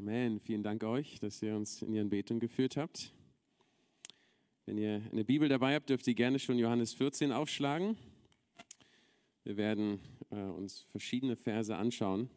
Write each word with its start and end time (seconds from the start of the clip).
Amen. 0.00 0.40
Vielen 0.40 0.62
Dank 0.62 0.82
euch, 0.82 1.20
dass 1.20 1.42
ihr 1.42 1.54
uns 1.54 1.82
in 1.82 1.92
Ihren 1.92 2.08
Betungen 2.08 2.40
geführt 2.40 2.78
habt. 2.78 3.12
Wenn 4.64 4.78
ihr 4.78 5.02
eine 5.12 5.26
Bibel 5.26 5.46
dabei 5.46 5.74
habt, 5.74 5.90
dürft 5.90 6.08
ihr 6.08 6.14
gerne 6.14 6.38
schon 6.38 6.56
Johannes 6.56 6.94
14 6.94 7.32
aufschlagen. 7.32 7.98
Wir 9.44 9.58
werden 9.58 10.00
äh, 10.30 10.36
uns 10.36 10.86
verschiedene 10.90 11.36
Verse 11.36 11.76
anschauen. 11.76 12.30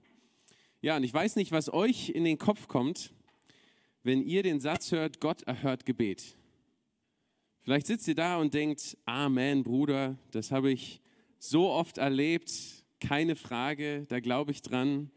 Ja, 0.82 0.98
und 0.98 1.06
ich 1.06 1.14
weiß 1.14 1.38
nicht, 1.38 1.54
was 1.54 1.72
euch 1.72 2.10
in 2.10 2.26
den 2.26 2.38
Kopf 2.38 2.68
kommt, 2.68 3.14
wenn 4.04 4.22
ihr 4.22 4.44
den 4.44 4.60
Satz 4.60 4.92
hört, 4.92 5.22
Gott 5.22 5.44
erhört 5.44 5.86
Gebet. 5.86 6.36
Vielleicht 7.62 7.88
sitzt 7.88 8.10
ihr 8.10 8.16
da 8.16 8.36
und 8.40 8.54
denkt, 8.54 8.98
Amen, 9.06 9.64
Bruder, 9.64 10.18
das 10.32 10.52
habe 10.52 10.70
ich 10.70 11.00
so 11.40 11.70
oft 11.70 11.98
erlebt, 11.98 12.52
keine 13.00 13.38
Frage, 13.38 14.06
da 14.10 14.20
glaube 14.20 14.52
ich 14.52 14.64
dran. 14.64 15.12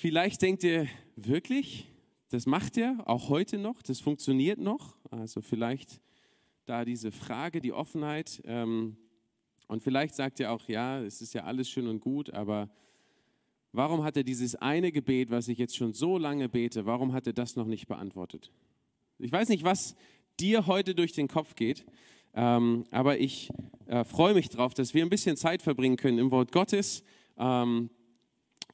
Vielleicht 0.00 0.40
denkt 0.40 0.64
ihr, 0.64 0.88
wirklich? 1.14 1.86
Das 2.30 2.46
macht 2.46 2.78
er 2.78 3.06
auch 3.06 3.28
heute 3.28 3.58
noch, 3.58 3.82
das 3.82 4.00
funktioniert 4.00 4.58
noch. 4.58 4.96
Also 5.10 5.42
vielleicht 5.42 6.00
da 6.64 6.86
diese 6.86 7.12
Frage, 7.12 7.60
die 7.60 7.74
Offenheit. 7.74 8.40
Ähm, 8.46 8.96
und 9.68 9.82
vielleicht 9.82 10.14
sagt 10.14 10.40
ihr 10.40 10.52
auch, 10.52 10.66
ja, 10.68 11.02
es 11.02 11.20
ist 11.20 11.34
ja 11.34 11.44
alles 11.44 11.68
schön 11.68 11.86
und 11.86 12.00
gut, 12.00 12.32
aber 12.32 12.70
warum 13.72 14.02
hat 14.02 14.16
er 14.16 14.24
dieses 14.24 14.54
eine 14.56 14.90
Gebet, 14.90 15.30
was 15.30 15.48
ich 15.48 15.58
jetzt 15.58 15.76
schon 15.76 15.92
so 15.92 16.16
lange 16.16 16.48
bete, 16.48 16.86
warum 16.86 17.12
hat 17.12 17.26
er 17.26 17.34
das 17.34 17.54
noch 17.56 17.66
nicht 17.66 17.86
beantwortet? 17.86 18.50
Ich 19.18 19.30
weiß 19.30 19.50
nicht, 19.50 19.64
was 19.64 19.96
dir 20.40 20.66
heute 20.66 20.94
durch 20.94 21.12
den 21.12 21.28
Kopf 21.28 21.56
geht, 21.56 21.84
ähm, 22.32 22.86
aber 22.90 23.18
ich 23.18 23.50
äh, 23.84 24.04
freue 24.04 24.32
mich 24.32 24.48
darauf, 24.48 24.72
dass 24.72 24.94
wir 24.94 25.04
ein 25.04 25.10
bisschen 25.10 25.36
Zeit 25.36 25.60
verbringen 25.60 25.98
können 25.98 26.16
im 26.16 26.30
Wort 26.30 26.52
Gottes. 26.52 27.04
Ähm, 27.36 27.90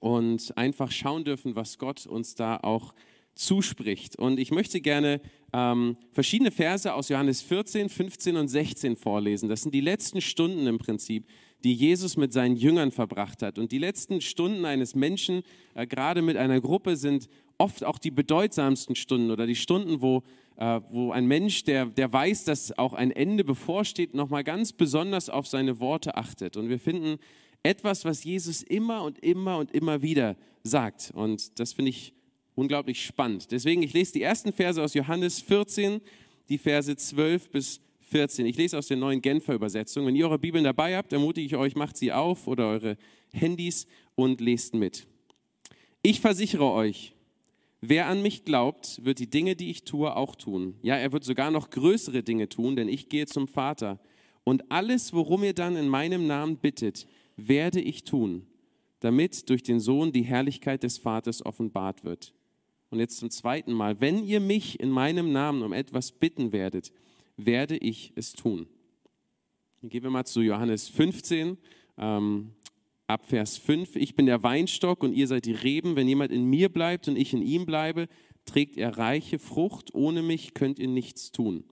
und 0.00 0.56
einfach 0.56 0.90
schauen 0.90 1.24
dürfen, 1.24 1.56
was 1.56 1.78
Gott 1.78 2.06
uns 2.06 2.34
da 2.34 2.58
auch 2.58 2.94
zuspricht. 3.36 4.16
Und 4.16 4.40
ich 4.40 4.50
möchte 4.50 4.80
gerne 4.80 5.20
ähm, 5.52 5.96
verschiedene 6.12 6.50
Verse 6.50 6.92
aus 6.92 7.08
Johannes 7.08 7.42
14, 7.42 7.88
15 7.88 8.36
und 8.36 8.48
16 8.48 8.96
vorlesen. 8.96 9.48
Das 9.48 9.62
sind 9.62 9.74
die 9.74 9.80
letzten 9.80 10.20
Stunden 10.20 10.66
im 10.66 10.78
Prinzip, 10.78 11.26
die 11.62 11.74
Jesus 11.74 12.16
mit 12.16 12.32
seinen 12.32 12.56
Jüngern 12.56 12.90
verbracht 12.90 13.42
hat. 13.42 13.58
Und 13.58 13.72
die 13.72 13.78
letzten 13.78 14.20
Stunden 14.20 14.64
eines 14.64 14.94
Menschen, 14.94 15.42
äh, 15.74 15.86
gerade 15.86 16.22
mit 16.22 16.36
einer 16.36 16.60
Gruppe, 16.60 16.96
sind 16.96 17.28
oft 17.58 17.84
auch 17.84 17.98
die 17.98 18.10
bedeutsamsten 18.10 18.96
Stunden 18.96 19.30
oder 19.30 19.46
die 19.46 19.54
Stunden, 19.54 20.00
wo, 20.00 20.22
äh, 20.56 20.80
wo 20.90 21.12
ein 21.12 21.26
Mensch, 21.26 21.64
der, 21.64 21.86
der 21.86 22.12
weiß, 22.12 22.44
dass 22.44 22.76
auch 22.76 22.94
ein 22.94 23.10
Ende 23.10 23.44
bevorsteht, 23.44 24.14
nochmal 24.14 24.44
ganz 24.44 24.72
besonders 24.72 25.28
auf 25.28 25.46
seine 25.46 25.78
Worte 25.78 26.16
achtet. 26.16 26.56
Und 26.56 26.68
wir 26.68 26.78
finden 26.78 27.18
etwas, 27.66 28.04
was 28.04 28.22
Jesus 28.22 28.62
immer 28.62 29.02
und 29.02 29.18
immer 29.18 29.58
und 29.58 29.72
immer 29.72 30.00
wieder 30.00 30.36
sagt. 30.62 31.10
Und 31.14 31.58
das 31.58 31.72
finde 31.72 31.90
ich 31.90 32.14
unglaublich 32.54 33.04
spannend. 33.04 33.50
Deswegen, 33.50 33.82
ich 33.82 33.92
lese 33.92 34.12
die 34.12 34.22
ersten 34.22 34.52
Verse 34.52 34.82
aus 34.82 34.94
Johannes 34.94 35.40
14, 35.40 36.00
die 36.48 36.58
Verse 36.58 36.94
12 36.94 37.50
bis 37.50 37.80
14. 38.02 38.46
Ich 38.46 38.56
lese 38.56 38.78
aus 38.78 38.86
der 38.86 38.96
neuen 38.96 39.20
Genfer 39.20 39.54
Übersetzung. 39.54 40.06
Wenn 40.06 40.14
ihr 40.14 40.26
eure 40.26 40.38
Bibeln 40.38 40.62
dabei 40.62 40.96
habt, 40.96 41.12
ermutige 41.12 41.46
ich 41.46 41.56
euch, 41.56 41.74
macht 41.74 41.96
sie 41.96 42.12
auf 42.12 42.46
oder 42.46 42.68
eure 42.68 42.96
Handys 43.32 43.86
und 44.14 44.40
lest 44.40 44.74
mit. 44.74 45.06
Ich 46.02 46.20
versichere 46.20 46.70
euch, 46.70 47.14
wer 47.80 48.06
an 48.06 48.22
mich 48.22 48.44
glaubt, 48.44 49.04
wird 49.04 49.18
die 49.18 49.28
Dinge, 49.28 49.56
die 49.56 49.70
ich 49.70 49.82
tue, 49.82 50.14
auch 50.14 50.36
tun. 50.36 50.76
Ja, 50.82 50.94
er 50.94 51.10
wird 51.10 51.24
sogar 51.24 51.50
noch 51.50 51.70
größere 51.70 52.22
Dinge 52.22 52.48
tun, 52.48 52.76
denn 52.76 52.88
ich 52.88 53.08
gehe 53.08 53.26
zum 53.26 53.48
Vater. 53.48 53.98
Und 54.44 54.70
alles, 54.70 55.12
worum 55.12 55.42
ihr 55.42 55.54
dann 55.54 55.74
in 55.74 55.88
meinem 55.88 56.28
Namen 56.28 56.58
bittet, 56.58 57.08
werde 57.36 57.80
ich 57.80 58.04
tun, 58.04 58.46
damit 59.00 59.48
durch 59.50 59.62
den 59.62 59.80
Sohn 59.80 60.12
die 60.12 60.22
Herrlichkeit 60.22 60.82
des 60.82 60.98
Vaters 60.98 61.44
offenbart 61.44 62.04
wird. 62.04 62.32
Und 62.90 63.00
jetzt 63.00 63.18
zum 63.18 63.30
zweiten 63.30 63.72
Mal, 63.72 64.00
wenn 64.00 64.24
ihr 64.24 64.40
mich 64.40 64.80
in 64.80 64.90
meinem 64.90 65.32
Namen 65.32 65.62
um 65.62 65.72
etwas 65.72 66.12
bitten 66.12 66.52
werdet, 66.52 66.92
werde 67.36 67.76
ich 67.76 68.12
es 68.14 68.32
tun. 68.32 68.66
Dann 69.80 69.90
gehen 69.90 70.02
wir 70.02 70.10
mal 70.10 70.24
zu 70.24 70.40
Johannes 70.40 70.88
15, 70.88 71.58
ähm, 71.98 72.52
ab 73.06 73.26
Vers 73.26 73.58
5. 73.58 73.96
Ich 73.96 74.14
bin 74.14 74.26
der 74.26 74.42
Weinstock 74.42 75.02
und 75.02 75.12
ihr 75.12 75.26
seid 75.26 75.44
die 75.46 75.52
Reben. 75.52 75.96
Wenn 75.96 76.08
jemand 76.08 76.32
in 76.32 76.44
mir 76.44 76.68
bleibt 76.68 77.08
und 77.08 77.16
ich 77.16 77.32
in 77.32 77.42
ihm 77.42 77.66
bleibe, 77.66 78.08
trägt 78.44 78.76
er 78.78 78.96
reiche 78.96 79.38
Frucht. 79.38 79.94
Ohne 79.94 80.22
mich 80.22 80.54
könnt 80.54 80.78
ihr 80.78 80.88
nichts 80.88 81.32
tun. 81.32 81.64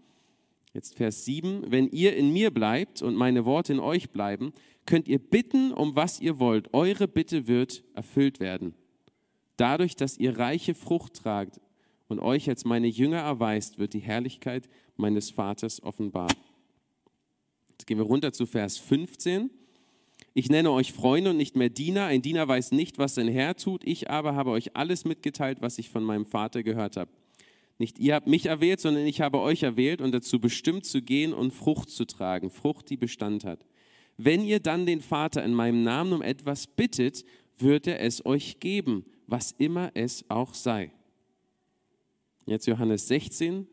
Jetzt 0.73 0.97
Vers 0.97 1.25
7. 1.25 1.71
Wenn 1.71 1.89
ihr 1.89 2.17
in 2.17 2.33
mir 2.33 2.51
bleibt 2.51 3.01
und 3.01 3.15
meine 3.15 3.45
Worte 3.45 3.73
in 3.73 3.81
euch 3.81 4.11
bleiben, 4.11 4.53
könnt 4.87 5.09
ihr 5.09 5.19
bitten, 5.19 5.73
um 5.73 5.97
was 5.97 6.21
ihr 6.21 6.39
wollt. 6.39 6.73
Eure 6.73 7.09
Bitte 7.09 7.47
wird 7.47 7.85
erfüllt 7.95 8.41
werden. 8.41 8.75
Dadurch, 9.57 9.97
dass 9.97 10.19
ihr 10.19 10.39
reiche 10.39 10.75
Frucht 10.75 11.15
tragt 11.15 11.61
und 12.09 12.19
euch 12.19 12.49
als 12.49 12.65
meine 12.65 12.89
Jünger 12.89 13.19
erweist, 13.19 13.79
wird 13.79 13.95
die 13.95 14.01
Herrlichkeit 14.01 14.69
meines 14.97 15.31
Vaters 15.31 15.83
offenbar. 15.83 16.29
Jetzt 17.71 17.87
gehen 17.87 17.99
wir 17.99 18.05
runter 18.05 18.33
zu 18.33 18.47
Vers 18.47 18.79
15. 18.79 19.51
Ich 20.33 20.49
nenne 20.49 20.71
euch 20.73 20.93
Freunde 20.93 21.31
und 21.31 21.37
nicht 21.37 21.57
mehr 21.57 21.69
Diener. 21.69 22.07
Ein 22.07 22.23
Diener 22.23 22.47
weiß 22.49 22.73
nicht, 22.73 22.99
was 22.99 23.15
sein 23.15 23.29
Herr 23.29 23.57
tut. 23.57 23.85
Ich 23.85 24.11
aber 24.11 24.35
habe 24.35 24.51
euch 24.51 24.77
alles 24.77 25.05
mitgeteilt, 25.05 25.59
was 25.61 25.79
ich 25.79 25.91
von 25.91 26.03
meinem 26.03 26.27
Vater 26.27 26.63
gehört 26.63 26.97
habe. 26.97 27.11
Nicht 27.79 27.99
ihr 27.99 28.15
habt 28.15 28.27
mich 28.27 28.47
erwählt, 28.47 28.81
sondern 28.81 29.07
ich 29.07 29.21
habe 29.21 29.41
euch 29.41 29.63
erwählt 29.63 30.01
und 30.01 30.13
dazu 30.13 30.41
bestimmt 30.41 30.85
zu 30.87 31.03
gehen 31.03 31.33
und 31.33 31.53
Frucht 31.53 31.91
zu 31.91 32.05
tragen. 32.05 32.51
Frucht, 32.51 32.91
die 32.91 32.97
Bestand 32.97 33.45
hat. 33.45 33.65
Wenn 34.17 34.45
ihr 34.45 34.61
dann 34.61 34.87
den 34.87 35.01
Vater 35.01 35.45
in 35.45 35.55
meinem 35.55 35.83
Namen 35.83 36.13
um 36.13 36.23
etwas 36.23 36.67
bittet, 36.67 37.25
wird 37.59 37.87
er 37.87 38.01
es 38.01 38.25
euch 38.25 38.61
geben, 38.61 39.05
was 39.27 39.53
immer 39.53 39.91
es 39.95 40.25
auch 40.29 40.55
sei. 40.55 40.93
Jetzt 42.47 42.67
Johannes 42.67 43.09
16, 43.09 43.67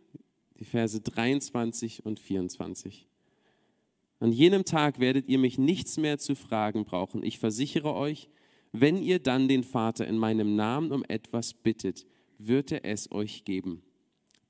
die 0.60 0.66
Verse 0.66 1.00
23 1.00 2.06
und 2.06 2.20
24. 2.20 3.08
An 4.20 4.32
jenem 4.32 4.66
Tag 4.66 5.00
werdet 5.00 5.28
ihr 5.28 5.40
mich 5.40 5.58
nichts 5.58 5.98
mehr 5.98 6.18
zu 6.18 6.36
fragen 6.36 6.86
brauchen. 6.86 7.24
Ich 7.24 7.40
versichere 7.40 7.94
euch, 7.94 8.30
wenn 8.72 8.98
ihr 8.98 9.20
dann 9.20 9.48
den 9.48 9.64
Vater 9.64 10.08
in 10.08 10.18
meinem 10.18 10.56
Namen 10.56 10.92
um 10.92 11.04
etwas 11.08 11.54
bittet, 11.54 12.06
wird 12.38 12.72
er 12.72 12.86
es 12.86 13.12
euch 13.12 13.44
geben. 13.44 13.82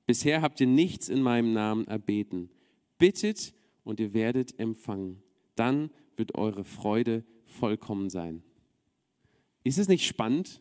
Bisher 0.05 0.41
habt 0.41 0.59
ihr 0.61 0.67
nichts 0.67 1.09
in 1.09 1.21
meinem 1.21 1.53
Namen 1.53 1.87
erbeten. 1.87 2.49
Bittet 2.97 3.53
und 3.83 3.99
ihr 3.99 4.13
werdet 4.13 4.59
empfangen 4.59 5.23
dann 5.61 5.91
wird 6.15 6.33
eure 6.33 6.63
Freude 6.63 7.23
vollkommen 7.45 8.09
sein. 8.09 8.41
Ist 9.63 9.77
es 9.77 9.87
nicht 9.87 10.07
spannend, 10.07 10.59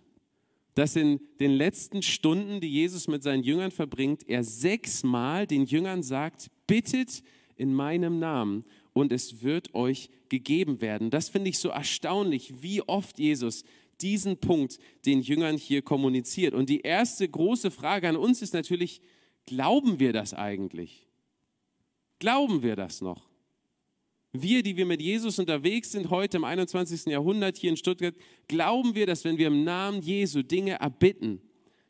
dass 0.75 0.95
in 0.95 1.21
den 1.41 1.53
letzten 1.53 2.03
Stunden, 2.03 2.61
die 2.61 2.69
Jesus 2.71 3.09
mit 3.09 3.23
seinen 3.23 3.43
Jüngern 3.43 3.71
verbringt, 3.71 4.29
er 4.29 4.45
sechsmal 4.45 5.47
den 5.47 5.65
Jüngern 5.65 6.03
sagt, 6.03 6.51
bittet 6.67 7.23
in 7.57 7.73
meinem 7.73 8.19
Namen 8.19 8.67
und 8.93 9.11
es 9.11 9.43
wird 9.43 9.75
euch 9.75 10.11
gegeben 10.29 10.83
werden. 10.83 11.09
Das 11.09 11.31
finde 11.31 11.49
ich 11.49 11.59
so 11.59 11.71
erstaunlich, 11.71 12.63
wie 12.63 12.83
oft 12.83 13.19
Jesus 13.19 13.65
diesen 14.03 14.37
Punkt 14.37 14.79
den 15.07 15.23
Jüngern 15.23 15.57
hier 15.57 15.81
kommuniziert. 15.81 16.53
Und 16.53 16.69
die 16.69 16.83
erste 16.83 17.27
große 17.27 17.71
Frage 17.71 18.07
an 18.07 18.17
uns 18.17 18.43
ist 18.43 18.53
natürlich, 18.53 19.01
glauben 19.47 19.99
wir 19.99 20.13
das 20.13 20.35
eigentlich? 20.35 21.07
Glauben 22.19 22.63
wir 22.63 22.77
das 22.77 23.01
noch? 23.01 23.30
Wir, 24.33 24.63
die 24.63 24.77
wir 24.77 24.87
mit 24.87 25.03
Jesus 25.03 25.39
unterwegs 25.39 25.91
sind, 25.91 26.11
heute 26.11 26.37
im 26.37 26.45
21. 26.45 27.07
Jahrhundert 27.07 27.57
hier 27.57 27.71
in 27.71 27.77
Stuttgart, 27.77 28.15
glauben 28.47 28.95
wir, 28.95 29.07
dass 29.07 29.25
wenn 29.25 29.39
wir 29.39 29.49
im 29.49 29.65
Namen 29.65 30.03
Jesu 30.03 30.43
Dinge 30.43 30.79
erbitten, 30.81 31.41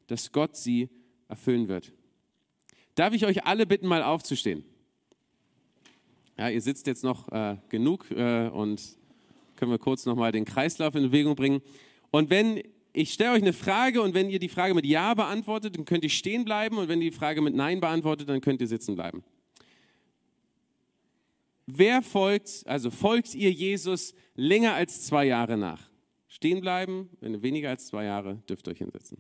dass 0.06 0.32
Gott 0.32 0.56
sie 0.56 0.88
erfüllen 1.28 1.68
wird. 1.68 1.92
Darf 2.94 3.12
ich 3.12 3.26
euch 3.26 3.44
alle 3.44 3.66
bitten, 3.66 3.86
mal 3.86 4.02
aufzustehen? 4.02 4.64
Ja, 6.38 6.48
ihr 6.48 6.62
sitzt 6.62 6.86
jetzt 6.86 7.04
noch 7.04 7.30
äh, 7.30 7.58
genug 7.68 8.10
äh, 8.10 8.48
und 8.48 8.96
können 9.56 9.70
wir 9.70 9.78
kurz 9.78 10.06
nochmal 10.06 10.32
den 10.32 10.46
Kreislauf 10.46 10.94
in 10.94 11.02
Bewegung 11.02 11.36
bringen. 11.36 11.60
Und 12.10 12.30
wenn 12.30 12.62
ich 12.92 13.12
stelle 13.12 13.32
euch 13.32 13.42
eine 13.42 13.52
Frage 13.52 14.02
und 14.02 14.14
wenn 14.14 14.30
ihr 14.30 14.38
die 14.38 14.48
Frage 14.48 14.74
mit 14.74 14.86
Ja 14.86 15.14
beantwortet, 15.14 15.76
dann 15.76 15.84
könnt 15.84 16.02
ihr 16.02 16.10
stehen 16.10 16.44
bleiben 16.44 16.78
und 16.78 16.88
wenn 16.88 17.02
ihr 17.02 17.10
die 17.10 17.16
Frage 17.16 17.42
mit 17.42 17.54
Nein 17.54 17.80
beantwortet, 17.80 18.28
dann 18.28 18.40
könnt 18.40 18.60
ihr 18.60 18.66
sitzen 18.66 18.94
bleiben. 18.96 19.22
Wer 21.72 22.02
folgt, 22.02 22.62
also 22.66 22.90
folgt 22.90 23.34
ihr 23.34 23.52
Jesus 23.52 24.14
länger 24.34 24.74
als 24.74 25.06
zwei 25.06 25.26
Jahre 25.26 25.56
nach? 25.56 25.88
Stehen 26.26 26.60
bleiben, 26.60 27.10
wenn 27.20 27.34
ihr 27.34 27.42
weniger 27.42 27.70
als 27.70 27.86
zwei 27.86 28.04
Jahre, 28.04 28.42
dürft 28.48 28.66
ihr 28.66 28.72
euch 28.72 28.78
hinsetzen. 28.78 29.18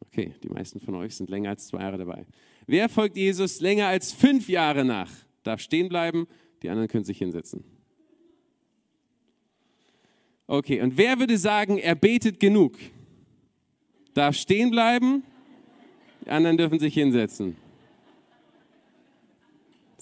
Okay, 0.00 0.34
die 0.42 0.48
meisten 0.48 0.80
von 0.80 0.94
euch 0.94 1.16
sind 1.16 1.28
länger 1.28 1.50
als 1.50 1.66
zwei 1.66 1.80
Jahre 1.80 1.98
dabei. 1.98 2.26
Wer 2.66 2.88
folgt 2.88 3.16
Jesus 3.16 3.60
länger 3.60 3.88
als 3.88 4.12
fünf 4.12 4.48
Jahre 4.48 4.84
nach? 4.84 5.10
Darf 5.42 5.60
stehen 5.60 5.88
bleiben, 5.88 6.26
die 6.62 6.68
anderen 6.68 6.88
können 6.88 7.04
sich 7.04 7.18
hinsetzen. 7.18 7.64
Okay, 10.46 10.80
und 10.80 10.96
wer 10.96 11.18
würde 11.18 11.38
sagen, 11.38 11.78
er 11.78 11.96
betet 11.96 12.38
genug? 12.38 12.76
Darf 14.14 14.36
stehen 14.36 14.70
bleiben, 14.70 15.24
die 16.24 16.30
anderen 16.30 16.56
dürfen 16.56 16.78
sich 16.78 16.94
hinsetzen. 16.94 17.56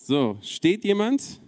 So, 0.07 0.37
steht 0.43 0.85
jemand? 0.85 1.41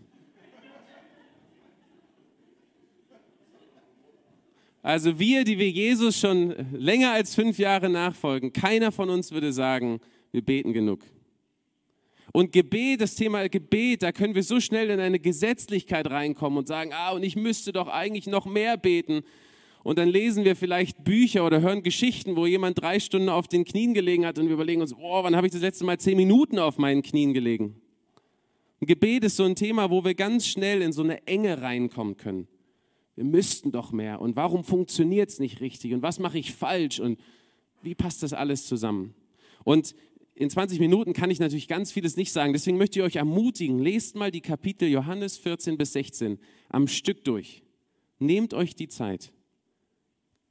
Also 4.82 5.18
wir, 5.18 5.44
die 5.44 5.58
wir 5.58 5.68
Jesus 5.68 6.18
schon 6.18 6.54
länger 6.72 7.12
als 7.12 7.34
fünf 7.34 7.58
Jahre 7.58 7.90
nachfolgen, 7.90 8.54
keiner 8.54 8.92
von 8.92 9.10
uns 9.10 9.30
würde 9.30 9.52
sagen, 9.52 10.00
wir 10.32 10.40
beten 10.40 10.72
genug. 10.72 11.00
Und 12.32 12.50
Gebet, 12.50 13.02
das 13.02 13.14
Thema 13.14 13.46
Gebet, 13.50 14.02
da 14.02 14.10
können 14.10 14.34
wir 14.34 14.42
so 14.42 14.58
schnell 14.58 14.88
in 14.88 15.00
eine 15.00 15.18
Gesetzlichkeit 15.18 16.08
reinkommen 16.10 16.60
und 16.60 16.66
sagen, 16.66 16.92
ah, 16.94 17.10
und 17.10 17.24
ich 17.24 17.36
müsste 17.36 17.74
doch 17.74 17.88
eigentlich 17.88 18.26
noch 18.26 18.46
mehr 18.46 18.78
beten. 18.78 19.20
Und 19.82 19.98
dann 19.98 20.08
lesen 20.08 20.46
wir 20.46 20.56
vielleicht 20.56 21.04
Bücher 21.04 21.44
oder 21.44 21.60
hören 21.60 21.82
Geschichten, 21.82 22.36
wo 22.36 22.46
jemand 22.46 22.80
drei 22.80 23.00
Stunden 23.00 23.28
auf 23.28 23.48
den 23.48 23.66
Knien 23.66 23.92
gelegen 23.92 24.24
hat 24.24 24.38
und 24.38 24.46
wir 24.46 24.54
überlegen 24.54 24.80
uns, 24.80 24.94
oh, 24.94 25.22
wann 25.22 25.36
habe 25.36 25.46
ich 25.46 25.52
das 25.52 25.60
letzte 25.60 25.84
Mal 25.84 25.98
zehn 25.98 26.16
Minuten 26.16 26.58
auf 26.58 26.78
meinen 26.78 27.02
Knien 27.02 27.34
gelegen? 27.34 27.82
Gebet 28.80 29.24
ist 29.24 29.36
so 29.36 29.44
ein 29.44 29.56
Thema, 29.56 29.90
wo 29.90 30.04
wir 30.04 30.14
ganz 30.14 30.46
schnell 30.46 30.82
in 30.82 30.92
so 30.92 31.02
eine 31.02 31.26
Enge 31.26 31.62
reinkommen 31.62 32.16
können. 32.16 32.46
Wir 33.14 33.24
müssten 33.24 33.72
doch 33.72 33.92
mehr. 33.92 34.20
Und 34.20 34.36
warum 34.36 34.64
funktioniert 34.64 35.30
es 35.30 35.38
nicht 35.38 35.60
richtig? 35.60 35.94
Und 35.94 36.02
was 36.02 36.18
mache 36.18 36.38
ich 36.38 36.52
falsch? 36.52 37.00
Und 37.00 37.18
wie 37.82 37.94
passt 37.94 38.22
das 38.22 38.34
alles 38.34 38.66
zusammen? 38.66 39.14
Und 39.64 39.94
in 40.34 40.50
20 40.50 40.80
Minuten 40.80 41.14
kann 41.14 41.30
ich 41.30 41.40
natürlich 41.40 41.66
ganz 41.66 41.90
vieles 41.90 42.16
nicht 42.16 42.30
sagen. 42.30 42.52
Deswegen 42.52 42.76
möchte 42.76 42.98
ich 42.98 43.04
euch 43.04 43.16
ermutigen, 43.16 43.78
lest 43.78 44.16
mal 44.16 44.30
die 44.30 44.42
Kapitel 44.42 44.86
Johannes 44.86 45.38
14 45.38 45.78
bis 45.78 45.94
16 45.94 46.38
am 46.68 46.86
Stück 46.88 47.24
durch. 47.24 47.62
Nehmt 48.18 48.52
euch 48.52 48.74
die 48.74 48.88
Zeit. 48.88 49.32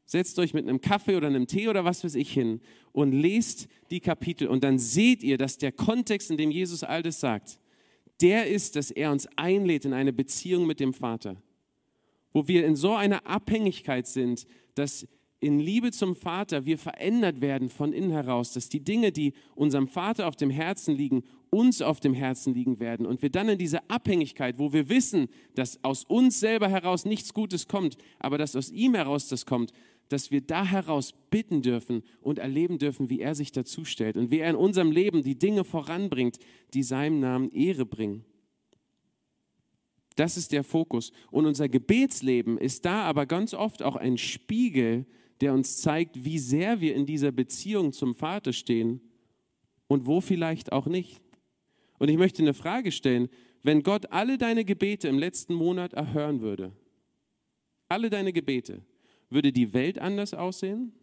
Setzt 0.08 0.40
euch 0.40 0.54
mit 0.54 0.68
einem 0.68 0.82
Kaffee 0.82 1.16
oder 1.16 1.28
einem 1.28 1.46
Tee 1.46 1.68
oder 1.68 1.86
was 1.86 2.04
weiß 2.04 2.16
ich 2.16 2.32
hin 2.32 2.62
und 2.92 3.12
lest 3.12 3.68
die 3.92 4.00
Kapitel 4.00 4.48
und 4.48 4.64
dann 4.64 4.80
seht 4.80 5.24
ihr, 5.24 5.38
dass 5.38 5.58
der 5.58 5.72
Kontext, 5.72 6.30
in 6.32 6.38
dem 6.38 6.52
Jesus 6.52 6.84
all 6.84 7.04
das 7.04 7.20
sagt, 7.20 7.60
der 8.22 8.48
ist, 8.48 8.76
dass 8.76 8.92
er 8.92 9.12
uns 9.12 9.28
einlädt 9.36 9.86
in 9.86 9.94
eine 9.94 10.14
Beziehung 10.14 10.66
mit 10.66 10.80
dem 10.80 10.94
Vater, 10.94 11.36
wo 12.34 12.48
wir 12.48 12.66
in 12.66 12.76
so 12.76 12.94
einer 12.94 13.26
Abhängigkeit 13.28 14.08
sind, 14.08 14.46
dass 14.76 15.08
in 15.40 15.60
Liebe 15.60 15.92
zum 15.92 16.16
Vater 16.16 16.66
wir 16.66 16.78
verändert 16.78 17.42
werden 17.42 17.70
von 17.70 17.94
innen 17.94 18.12
heraus, 18.12 18.54
dass 18.54 18.70
die 18.70 18.84
Dinge, 18.84 19.12
die 19.12 19.34
unserem 19.54 19.88
Vater 19.88 20.28
auf 20.28 20.36
dem 20.36 20.50
Herzen 20.50 20.96
liegen, 20.96 21.24
uns 21.50 21.82
auf 21.82 22.00
dem 22.00 22.14
Herzen 22.14 22.54
liegen 22.54 22.80
werden. 22.80 23.06
Und 23.06 23.22
wir 23.22 23.30
dann 23.30 23.50
in 23.50 23.58
dieser 23.58 23.84
Abhängigkeit, 23.90 24.58
wo 24.58 24.74
wir 24.74 24.90
wissen, 24.90 25.28
dass 25.54 25.84
aus 25.84 26.04
uns 26.04 26.40
selber 26.40 26.68
heraus 26.70 27.06
nichts 27.06 27.34
Gutes 27.34 27.68
kommt, 27.68 27.98
aber 28.20 28.38
dass 28.38 28.56
aus 28.56 28.72
ihm 28.72 28.96
heraus 28.96 29.28
das 29.28 29.46
kommt, 29.46 29.72
dass 30.10 30.32
wir 30.32 30.42
da 30.42 30.66
heraus 30.66 31.14
bitten 31.30 31.62
dürfen 31.62 32.04
und 32.22 32.40
erleben 32.40 32.78
dürfen, 32.78 33.10
wie 33.10 33.20
er 33.20 33.36
sich 33.36 33.52
dazu 33.52 33.86
stellt 33.86 34.18
und 34.18 34.32
wie 34.32 34.40
er 34.40 34.50
in 34.50 34.56
unserem 34.56 34.92
Leben 34.92 35.24
die 35.24 35.38
Dinge 35.38 35.64
voranbringt, 35.64 36.38
die 36.74 36.84
seinem 36.84 37.20
Namen 37.20 37.52
Ehre 37.52 37.86
bringen. 37.86 38.24
Das 40.16 40.38
ist 40.38 40.52
der 40.52 40.64
Fokus. 40.64 41.12
Und 41.32 41.46
unser 41.46 41.68
Gebetsleben 41.68 42.58
ist 42.58 42.86
da 42.86 43.04
aber 43.04 43.26
ganz 43.26 43.54
oft 43.54 43.84
auch 43.84 43.96
ein 43.96 44.18
Spiegel, 44.18 45.06
der 45.42 45.54
uns 45.54 45.78
zeigt, 45.82 46.24
wie 46.24 46.40
sehr 46.40 46.80
wir 46.80 46.96
in 46.96 47.06
dieser 47.06 47.32
Beziehung 47.32 47.92
zum 47.92 48.16
Vater 48.16 48.54
stehen 48.54 49.02
und 49.88 50.06
wo 50.06 50.22
vielleicht 50.22 50.72
auch 50.72 50.86
nicht. 50.86 51.22
Und 51.98 52.10
ich 52.10 52.18
möchte 52.18 52.42
eine 52.42 52.54
Frage 52.54 52.92
stellen, 52.92 53.30
wenn 53.64 53.84
Gott 53.84 54.12
alle 54.12 54.38
deine 54.38 54.64
Gebete 54.64 55.08
im 55.08 55.20
letzten 55.20 55.54
Monat 55.54 55.94
erhören 55.94 56.42
würde, 56.42 56.72
alle 57.90 58.10
deine 58.10 58.32
Gebete, 58.32 58.82
würde 59.36 59.52
die 59.52 59.74
Welt 59.74 60.00
anders 60.00 60.34
aussehen 60.34 60.94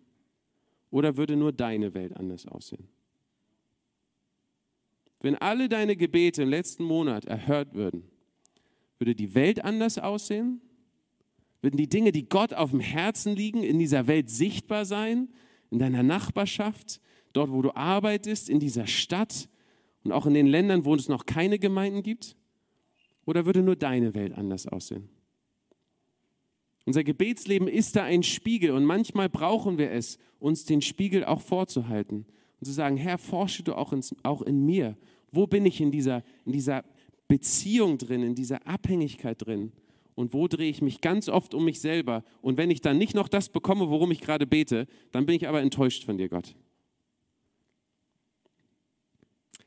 oder 0.90 1.16
würde 1.16 1.36
nur 1.36 1.52
deine 1.52 1.94
Welt 1.94 2.16
anders 2.16 2.46
aussehen? 2.46 2.88
Wenn 5.20 5.36
alle 5.36 5.68
deine 5.68 5.94
Gebete 5.94 6.42
im 6.42 6.48
letzten 6.48 6.82
Monat 6.82 7.26
erhört 7.26 7.74
würden, 7.74 8.02
würde 8.98 9.14
die 9.14 9.34
Welt 9.36 9.64
anders 9.64 9.98
aussehen? 9.98 10.60
Würden 11.60 11.76
die 11.76 11.88
Dinge, 11.88 12.10
die 12.10 12.28
Gott 12.28 12.54
auf 12.54 12.70
dem 12.70 12.80
Herzen 12.80 13.36
liegen, 13.36 13.62
in 13.62 13.78
dieser 13.78 14.08
Welt 14.08 14.30
sichtbar 14.30 14.84
sein? 14.84 15.28
In 15.70 15.78
deiner 15.78 16.02
Nachbarschaft, 16.02 17.00
dort, 17.32 17.52
wo 17.52 17.62
du 17.62 17.74
arbeitest, 17.76 18.50
in 18.50 18.58
dieser 18.58 18.88
Stadt 18.88 19.48
und 20.02 20.10
auch 20.10 20.26
in 20.26 20.34
den 20.34 20.48
Ländern, 20.48 20.84
wo 20.84 20.94
es 20.94 21.08
noch 21.08 21.24
keine 21.24 21.60
Gemeinden 21.60 22.02
gibt? 22.02 22.36
Oder 23.26 23.46
würde 23.46 23.62
nur 23.62 23.76
deine 23.76 24.14
Welt 24.14 24.32
anders 24.32 24.66
aussehen? 24.66 25.08
Unser 26.84 27.04
Gebetsleben 27.04 27.68
ist 27.68 27.96
da 27.96 28.04
ein 28.04 28.22
Spiegel 28.22 28.72
und 28.72 28.84
manchmal 28.84 29.28
brauchen 29.28 29.78
wir 29.78 29.90
es, 29.92 30.18
uns 30.38 30.64
den 30.64 30.82
Spiegel 30.82 31.24
auch 31.24 31.40
vorzuhalten 31.40 32.26
und 32.60 32.66
zu 32.66 32.72
sagen, 32.72 32.96
Herr, 32.96 33.18
forsche 33.18 33.62
du 33.62 33.74
auch, 33.74 33.92
ins, 33.92 34.14
auch 34.22 34.42
in 34.42 34.64
mir. 34.64 34.96
Wo 35.30 35.46
bin 35.46 35.64
ich 35.64 35.80
in 35.80 35.90
dieser, 35.90 36.24
in 36.44 36.52
dieser 36.52 36.84
Beziehung 37.28 37.98
drin, 37.98 38.22
in 38.22 38.34
dieser 38.34 38.66
Abhängigkeit 38.66 39.44
drin? 39.44 39.72
Und 40.14 40.34
wo 40.34 40.46
drehe 40.46 40.68
ich 40.68 40.82
mich 40.82 41.00
ganz 41.00 41.28
oft 41.28 41.54
um 41.54 41.64
mich 41.64 41.80
selber? 41.80 42.22
Und 42.42 42.58
wenn 42.58 42.70
ich 42.70 42.80
dann 42.80 42.98
nicht 42.98 43.14
noch 43.14 43.28
das 43.28 43.48
bekomme, 43.48 43.88
worum 43.88 44.10
ich 44.10 44.20
gerade 44.20 44.46
bete, 44.46 44.86
dann 45.10 45.24
bin 45.24 45.36
ich 45.36 45.48
aber 45.48 45.62
enttäuscht 45.62 46.04
von 46.04 46.18
dir, 46.18 46.28
Gott. 46.28 46.54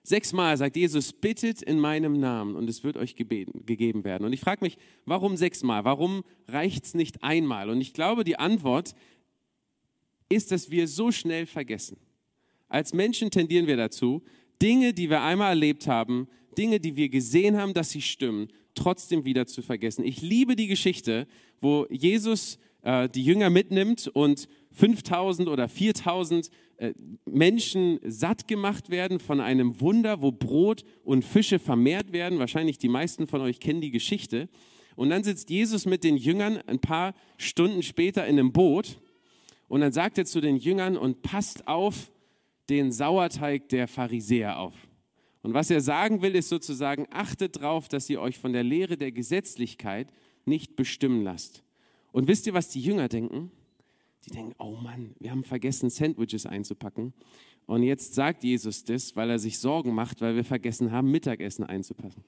Sechsmal 0.06 0.56
sagt 0.56 0.75
Jesus, 0.75 1.13
bittet 1.13 1.63
in 1.63 1.80
meinem 1.80 2.19
Namen 2.19 2.56
und 2.56 2.69
es 2.69 2.84
wird 2.84 2.96
euch 2.96 3.16
gebeten, 3.16 3.66
gegeben 3.66 4.04
werden. 4.04 4.24
Und 4.24 4.34
ich 4.34 4.40
frage 4.40 4.63
mich, 4.63 4.78
warum 5.06 5.36
sechsmal? 5.36 5.84
Warum 5.84 6.24
reicht 6.48 6.86
es 6.86 6.94
nicht 6.94 7.24
einmal? 7.24 7.72
Und 7.72 7.81
ich 7.81 7.92
glaube, 7.92 8.24
die 8.24 8.38
Antwort 8.38 8.94
ist, 10.30 10.52
dass 10.52 10.69
wir 10.69 10.88
so 10.88 11.12
schnell 11.12 11.48
vergessen. 11.48 11.98
Als 12.68 12.94
Menschen 12.94 13.31
tendieren 13.31 13.66
wir 13.66 13.78
dazu, 13.78 14.22
Dinge, 14.62 14.94
die 14.94 15.10
wir 15.10 15.24
einmal 15.24 15.50
erlebt 15.50 15.88
haben, 15.88 16.28
Dinge, 16.56 16.80
die 16.80 16.96
wir 16.96 17.10
gesehen 17.10 17.58
haben, 17.58 17.74
dass 17.74 17.90
sie 17.90 18.04
stimmen, 18.04 18.50
trotzdem 18.75 19.25
wieder 19.25 19.48
zu 19.48 19.63
vergessen. 19.63 20.06
Ich 20.06 20.22
liebe 20.22 20.56
die 20.56 20.68
Geschichte, 20.68 21.28
wo 21.62 21.88
Jesus 21.90 22.60
äh, 22.84 23.10
die 23.10 23.24
Jünger 23.24 23.50
mitnimmt 23.50 24.08
und 24.08 24.48
5000 24.72 25.50
oder 25.50 25.68
4000 25.68 26.48
äh, 26.48 26.50
Menschen 27.25 28.00
satt 28.04 28.48
gemacht 28.48 28.89
werden 28.89 29.19
von 29.19 29.39
einem 29.39 29.80
Wunder, 29.80 30.22
wo 30.22 30.31
Brot 30.31 30.83
und 31.04 31.24
Fische 31.24 31.60
vermehrt 31.60 32.12
werden. 32.12 32.39
Wahrscheinlich 32.39 32.77
die 32.77 32.89
meisten 32.89 33.27
von 33.27 33.42
euch 33.42 33.60
kennen 33.60 33.81
die 33.81 33.92
Geschichte. 33.92 34.50
Und 34.95 35.10
dann 35.10 35.24
sitzt 35.24 35.50
Jesus 35.50 35.86
mit 35.86 36.04
den 36.04 36.18
Jüngern 36.18 36.57
ein 36.68 36.80
paar 36.80 37.13
Stunden 37.38 37.83
später 37.83 38.25
in 38.25 38.39
einem 38.39 38.51
Boot 38.51 39.00
und 39.68 39.81
dann 39.81 39.92
sagt 39.92 40.18
er 40.18 40.25
zu 40.25 40.42
den 40.42 40.57
Jüngern 40.57 40.98
und 40.98 41.22
passt 41.22 41.68
auf 41.68 42.12
den 42.69 42.92
Sauerteig 42.92 43.69
der 43.69 43.88
Pharisäer 43.88 44.60
auf. 44.60 44.74
Und 45.42 45.54
was 45.54 45.69
er 45.69 45.81
sagen 45.81 46.22
will, 46.22 46.36
ist 46.36 46.50
sozusagen, 46.50 47.07
achtet 47.12 47.57
darauf, 47.57 47.88
dass 47.88 48.10
ihr 48.10 48.19
euch 48.22 48.38
von 48.38 48.54
der 48.54 48.63
Lehre 48.63 48.98
der 48.98 49.12
Gesetzlichkeit 49.12 50.12
nicht 50.45 50.75
bestimmen 50.75 51.24
lasst. 51.24 51.63
Und 52.12 52.27
wisst 52.27 52.48
ihr, 52.48 52.54
was 52.54 52.69
die 52.69 52.81
Jünger 52.81 53.10
denken? 53.10 53.51
Die 54.25 54.31
denken, 54.31 54.54
oh 54.57 54.75
Mann, 54.82 55.15
wir 55.20 55.32
haben 55.32 55.44
vergessen, 55.44 55.89
Sandwiches 55.89 56.46
einzupacken. 56.46 57.13
Und 57.67 57.84
jetzt 57.84 58.13
sagt 58.13 58.44
Jesus 58.44 58.84
das, 58.84 59.15
weil 59.15 59.29
er 59.29 59.39
sich 59.39 59.60
Sorgen 59.60 59.94
macht, 59.94 60.22
weil 60.22 60.36
wir 60.36 60.44
vergessen 60.44 60.91
haben, 60.91 61.10
Mittagessen 61.12 61.63
einzupacken. 61.63 62.24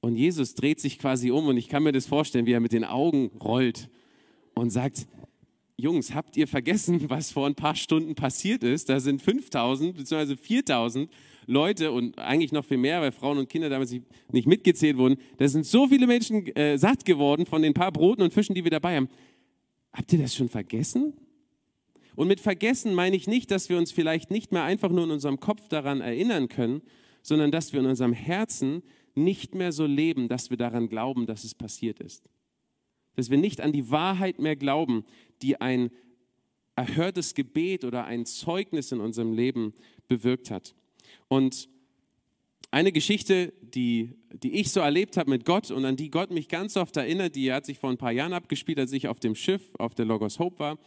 Und 0.00 0.16
Jesus 0.16 0.54
dreht 0.54 0.80
sich 0.80 0.98
quasi 0.98 1.30
um 1.30 1.46
und 1.48 1.56
ich 1.56 1.68
kann 1.68 1.82
mir 1.82 1.92
das 1.92 2.06
vorstellen, 2.06 2.46
wie 2.46 2.52
er 2.52 2.60
mit 2.60 2.72
den 2.72 2.84
Augen 2.84 3.30
rollt 3.40 3.90
und 4.54 4.70
sagt, 4.70 5.06
Jungs, 5.76 6.14
habt 6.14 6.36
ihr 6.36 6.46
vergessen, 6.46 7.02
was 7.10 7.32
vor 7.32 7.46
ein 7.46 7.54
paar 7.54 7.74
Stunden 7.74 8.14
passiert 8.14 8.62
ist? 8.62 8.88
Da 8.88 9.00
sind 9.00 9.22
5000 9.22 9.96
bzw. 9.96 10.36
4000 10.36 11.10
Leute 11.46 11.90
und 11.90 12.18
eigentlich 12.18 12.52
noch 12.52 12.64
viel 12.64 12.76
mehr, 12.76 13.00
weil 13.00 13.12
Frauen 13.12 13.38
und 13.38 13.48
Kinder 13.48 13.68
damals 13.68 13.94
nicht 14.30 14.46
mitgezählt 14.46 14.96
wurden. 14.96 15.16
Da 15.38 15.48
sind 15.48 15.66
so 15.66 15.88
viele 15.88 16.06
Menschen 16.06 16.46
äh, 16.54 16.78
satt 16.78 17.04
geworden 17.04 17.44
von 17.44 17.62
den 17.62 17.74
paar 17.74 17.90
Broten 17.90 18.22
und 18.22 18.32
Fischen, 18.32 18.54
die 18.54 18.62
wir 18.62 18.70
dabei 18.70 18.96
haben. 18.96 19.08
Habt 19.92 20.12
ihr 20.12 20.18
das 20.18 20.34
schon 20.34 20.48
vergessen? 20.48 21.14
Und 22.16 22.28
mit 22.28 22.40
vergessen 22.40 22.94
meine 22.94 23.16
ich 23.16 23.26
nicht, 23.26 23.50
dass 23.50 23.68
wir 23.68 23.78
uns 23.78 23.92
vielleicht 23.92 24.30
nicht 24.30 24.52
mehr 24.52 24.64
einfach 24.64 24.90
nur 24.90 25.04
in 25.04 25.10
unserem 25.10 25.40
Kopf 25.40 25.68
daran 25.68 26.00
erinnern 26.00 26.48
können, 26.48 26.82
sondern 27.22 27.50
dass 27.50 27.72
wir 27.72 27.80
in 27.80 27.86
unserem 27.86 28.12
Herzen 28.12 28.82
nicht 29.14 29.54
mehr 29.54 29.72
so 29.72 29.86
leben, 29.86 30.28
dass 30.28 30.50
wir 30.50 30.56
daran 30.56 30.88
glauben, 30.88 31.26
dass 31.26 31.44
es 31.44 31.54
passiert 31.54 32.00
ist. 32.00 32.28
Dass 33.16 33.30
wir 33.30 33.38
nicht 33.38 33.60
an 33.60 33.72
die 33.72 33.90
Wahrheit 33.90 34.38
mehr 34.38 34.56
glauben, 34.56 35.04
die 35.42 35.60
ein 35.60 35.90
erhörtes 36.76 37.34
Gebet 37.34 37.84
oder 37.84 38.04
ein 38.04 38.26
Zeugnis 38.26 38.92
in 38.92 39.00
unserem 39.00 39.32
Leben 39.32 39.74
bewirkt 40.08 40.50
hat. 40.50 40.74
Und 41.28 41.68
eine 42.70 42.92
Geschichte, 42.92 43.52
die, 43.62 44.14
die 44.32 44.52
ich 44.52 44.70
so 44.70 44.80
erlebt 44.80 45.16
habe 45.16 45.30
mit 45.30 45.44
Gott 45.44 45.70
und 45.70 45.84
an 45.84 45.96
die 45.96 46.10
Gott 46.10 46.30
mich 46.30 46.48
ganz 46.48 46.76
oft 46.76 46.96
erinnert, 46.96 47.34
die 47.34 47.52
hat 47.52 47.66
sich 47.66 47.78
vor 47.78 47.90
ein 47.90 47.98
paar 47.98 48.12
Jahren 48.12 48.32
abgespielt, 48.32 48.78
als 48.78 48.92
ich 48.92 49.08
auf 49.08 49.18
dem 49.18 49.34
Schiff 49.34 49.62
auf 49.78 49.94
der 49.94 50.04
Logos 50.04 50.38
Hope 50.38 50.58
war. 50.58 50.78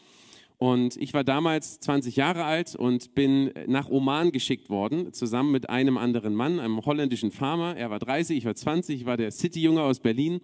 Und 0.57 0.95
ich 0.95 1.13
war 1.13 1.25
damals 1.25 1.79
20 1.81 2.15
Jahre 2.15 2.45
alt 2.45 2.75
und 2.75 3.15
bin 3.15 3.51
nach 3.67 3.89
Oman 3.89 4.31
geschickt 4.31 4.69
worden, 4.69 5.11
zusammen 5.11 5.51
mit 5.51 5.69
einem 5.69 5.97
anderen 5.97 6.35
Mann, 6.35 6.59
einem 6.59 6.85
holländischen 6.85 7.31
Farmer. 7.31 7.75
Er 7.75 7.89
war 7.89 7.99
30, 7.99 8.37
ich 8.37 8.45
war 8.45 8.55
20, 8.55 9.01
ich 9.01 9.05
war 9.05 9.17
der 9.17 9.31
Cityjunge 9.31 9.81
aus 9.81 9.99
Berlin. 9.99 10.39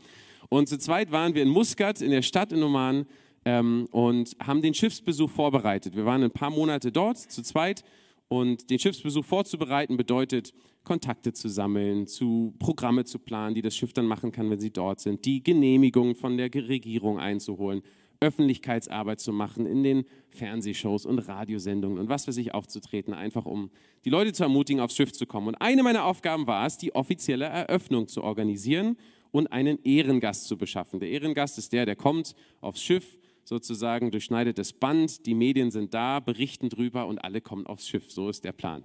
Und 0.49 0.67
zu 0.67 0.77
zweit 0.77 1.11
waren 1.11 1.35
wir 1.35 1.43
in 1.43 1.49
Muscat, 1.49 2.01
in 2.01 2.11
der 2.11 2.21
Stadt 2.21 2.51
in 2.51 2.63
Oman, 2.63 3.05
ähm, 3.45 3.87
und 3.91 4.35
haben 4.45 4.61
den 4.61 4.73
Schiffsbesuch 4.73 5.29
vorbereitet. 5.29 5.95
Wir 5.95 6.05
waren 6.05 6.23
ein 6.23 6.31
paar 6.31 6.49
Monate 6.49 6.91
dort, 6.91 7.17
zu 7.17 7.41
zweit. 7.41 7.83
Und 8.29 8.69
den 8.69 8.79
Schiffsbesuch 8.79 9.25
vorzubereiten 9.25 9.97
bedeutet, 9.97 10.53
Kontakte 10.83 11.33
zu 11.33 11.49
sammeln, 11.49 12.07
zu 12.07 12.55
Programme 12.59 13.03
zu 13.03 13.19
planen, 13.19 13.55
die 13.55 13.61
das 13.61 13.75
Schiff 13.75 13.91
dann 13.91 14.05
machen 14.05 14.31
kann, 14.31 14.49
wenn 14.49 14.59
sie 14.59 14.71
dort 14.71 14.99
sind, 14.99 15.25
die 15.25 15.43
Genehmigung 15.43 16.15
von 16.15 16.37
der 16.37 16.53
Regierung 16.53 17.19
einzuholen, 17.19 17.81
Öffentlichkeitsarbeit 18.21 19.19
zu 19.19 19.31
machen, 19.33 19.65
in 19.65 19.83
den 19.83 20.05
Fernsehshows 20.29 21.05
und 21.05 21.19
Radiosendungen 21.19 21.97
und 21.97 22.09
was 22.09 22.27
weiß 22.27 22.37
ich 22.37 22.53
aufzutreten, 22.53 23.13
einfach 23.13 23.45
um 23.45 23.71
die 24.05 24.09
Leute 24.09 24.33
zu 24.33 24.43
ermutigen, 24.43 24.81
aufs 24.81 24.95
Schiff 24.95 25.11
zu 25.11 25.25
kommen. 25.25 25.47
Und 25.47 25.55
eine 25.55 25.83
meiner 25.83 26.05
Aufgaben 26.05 26.45
war 26.45 26.65
es, 26.65 26.77
die 26.77 26.93
offizielle 26.93 27.45
Eröffnung 27.45 28.07
zu 28.07 28.23
organisieren 28.23 28.97
und 29.31 29.47
einen 29.51 29.79
Ehrengast 29.83 30.45
zu 30.45 30.57
beschaffen. 30.57 30.99
Der 30.99 31.09
Ehrengast 31.09 31.57
ist 31.57 31.71
der, 31.71 31.85
der 31.85 31.95
kommt 31.95 32.35
aufs 32.61 32.81
Schiff, 32.81 33.18
sozusagen 33.49 34.11
durchschneidet 34.11 34.59
das 34.59 34.73
Band, 34.73 35.25
die 35.25 35.33
Medien 35.33 35.71
sind 35.71 35.95
da, 35.95 36.19
berichten 36.19 36.69
drüber 36.69 37.07
und 37.07 37.17
alle 37.17 37.41
kommen 37.41 37.65
aufs 37.65 37.87
Schiff. 37.87 38.11
So 38.11 38.29
ist 38.29 38.43
der 38.43 38.51
Plan. 38.51 38.83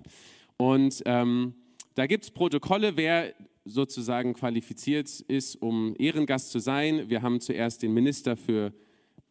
Und 0.56 1.02
ähm, 1.04 1.54
da 1.94 2.06
gibt 2.06 2.24
es 2.24 2.30
Protokolle, 2.30 2.96
wer 2.96 3.34
sozusagen 3.66 4.32
qualifiziert 4.32 5.20
ist, 5.20 5.60
um 5.60 5.94
Ehrengast 5.98 6.50
zu 6.50 6.60
sein. 6.60 7.10
Wir 7.10 7.20
haben 7.20 7.40
zuerst 7.40 7.82
den 7.82 7.92
Minister 7.92 8.36
für 8.38 8.72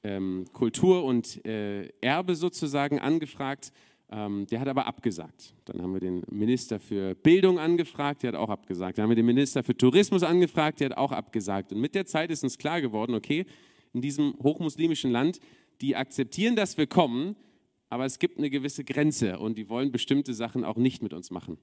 ähm, 0.03 0.45
Kultur 0.53 1.03
und 1.03 1.43
äh, 1.47 1.87
Erbe 2.01 2.35
sozusagen 2.35 2.99
angefragt. 2.99 3.71
Ähm, 4.11 4.45
der 4.51 4.59
hat 4.59 4.67
aber 4.67 4.85
abgesagt. 4.85 5.55
Dann 5.65 5.81
haben 5.81 5.93
wir 5.93 5.99
den 5.99 6.21
Minister 6.29 6.79
für 6.79 7.15
Bildung 7.15 7.57
angefragt, 7.57 8.21
der 8.21 8.33
hat 8.33 8.39
auch 8.39 8.49
abgesagt. 8.49 8.99
Dann 8.99 9.03
haben 9.03 9.09
wir 9.09 9.15
den 9.15 9.25
Minister 9.25 9.63
für 9.63 9.75
Tourismus 9.75 10.21
angefragt, 10.21 10.79
der 10.79 10.91
hat 10.91 10.97
auch 10.97 11.11
abgesagt. 11.11 11.73
Und 11.73 11.81
mit 11.81 11.95
der 11.95 12.05
Zeit 12.05 12.29
ist 12.29 12.43
uns 12.43 12.59
klar 12.59 12.81
geworden, 12.81 13.15
okay, 13.15 13.47
in 13.93 14.01
diesem 14.01 14.35
hochmuslimischen 14.41 15.11
Land, 15.11 15.39
die 15.81 15.95
akzeptieren, 15.95 16.55
dass 16.55 16.77
wir 16.77 16.87
kommen, 16.87 17.35
aber 17.89 18.05
es 18.05 18.19
gibt 18.19 18.37
eine 18.37 18.49
gewisse 18.49 18.83
Grenze 18.83 19.39
und 19.39 19.57
die 19.57 19.69
wollen 19.69 19.91
bestimmte 19.91 20.33
Sachen 20.33 20.65
auch 20.65 20.77
nicht 20.77 21.03
mit 21.03 21.13
uns 21.13 21.31
machen. 21.31 21.57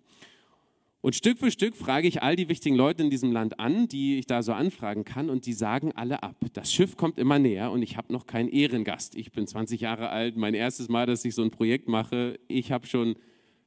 Und 1.03 1.15
Stück 1.15 1.39
für 1.39 1.51
Stück 1.51 1.77
frage 1.77 2.07
ich 2.07 2.23
all 2.23 2.37
die 2.37 2.51
wichtigen 2.51 2.77
Leute 2.77 3.03
in 3.03 3.09
diesem 3.09 3.33
Land 3.33 3.59
an, 3.59 3.89
die 3.89 4.19
ich 4.19 4.27
da 4.27 4.43
so 4.43 4.53
anfragen 4.53 5.05
kann, 5.05 5.31
und 5.31 5.47
die 5.47 5.55
sagen 5.55 5.93
alle 5.93 6.23
ab. 6.23 6.37
Das 6.53 6.71
Schiff 6.71 6.97
kommt 6.99 7.19
immer 7.19 7.39
näher 7.39 7.71
und 7.71 7.83
ich 7.83 7.97
habe 7.97 8.13
noch 8.13 8.27
keinen 8.27 8.51
Ehrengast. 8.51 9.15
Ich 9.15 9.33
bin 9.33 9.47
20 9.47 9.81
Jahre 9.81 10.11
alt, 10.11 10.37
mein 10.37 10.53
erstes 10.53 10.91
Mal, 10.91 11.07
dass 11.07 11.25
ich 11.25 11.35
so 11.35 11.43
ein 11.43 11.51
Projekt 11.51 11.89
mache. 11.89 12.39
Ich 12.49 12.71
habe 12.71 12.87
schon 12.87 13.17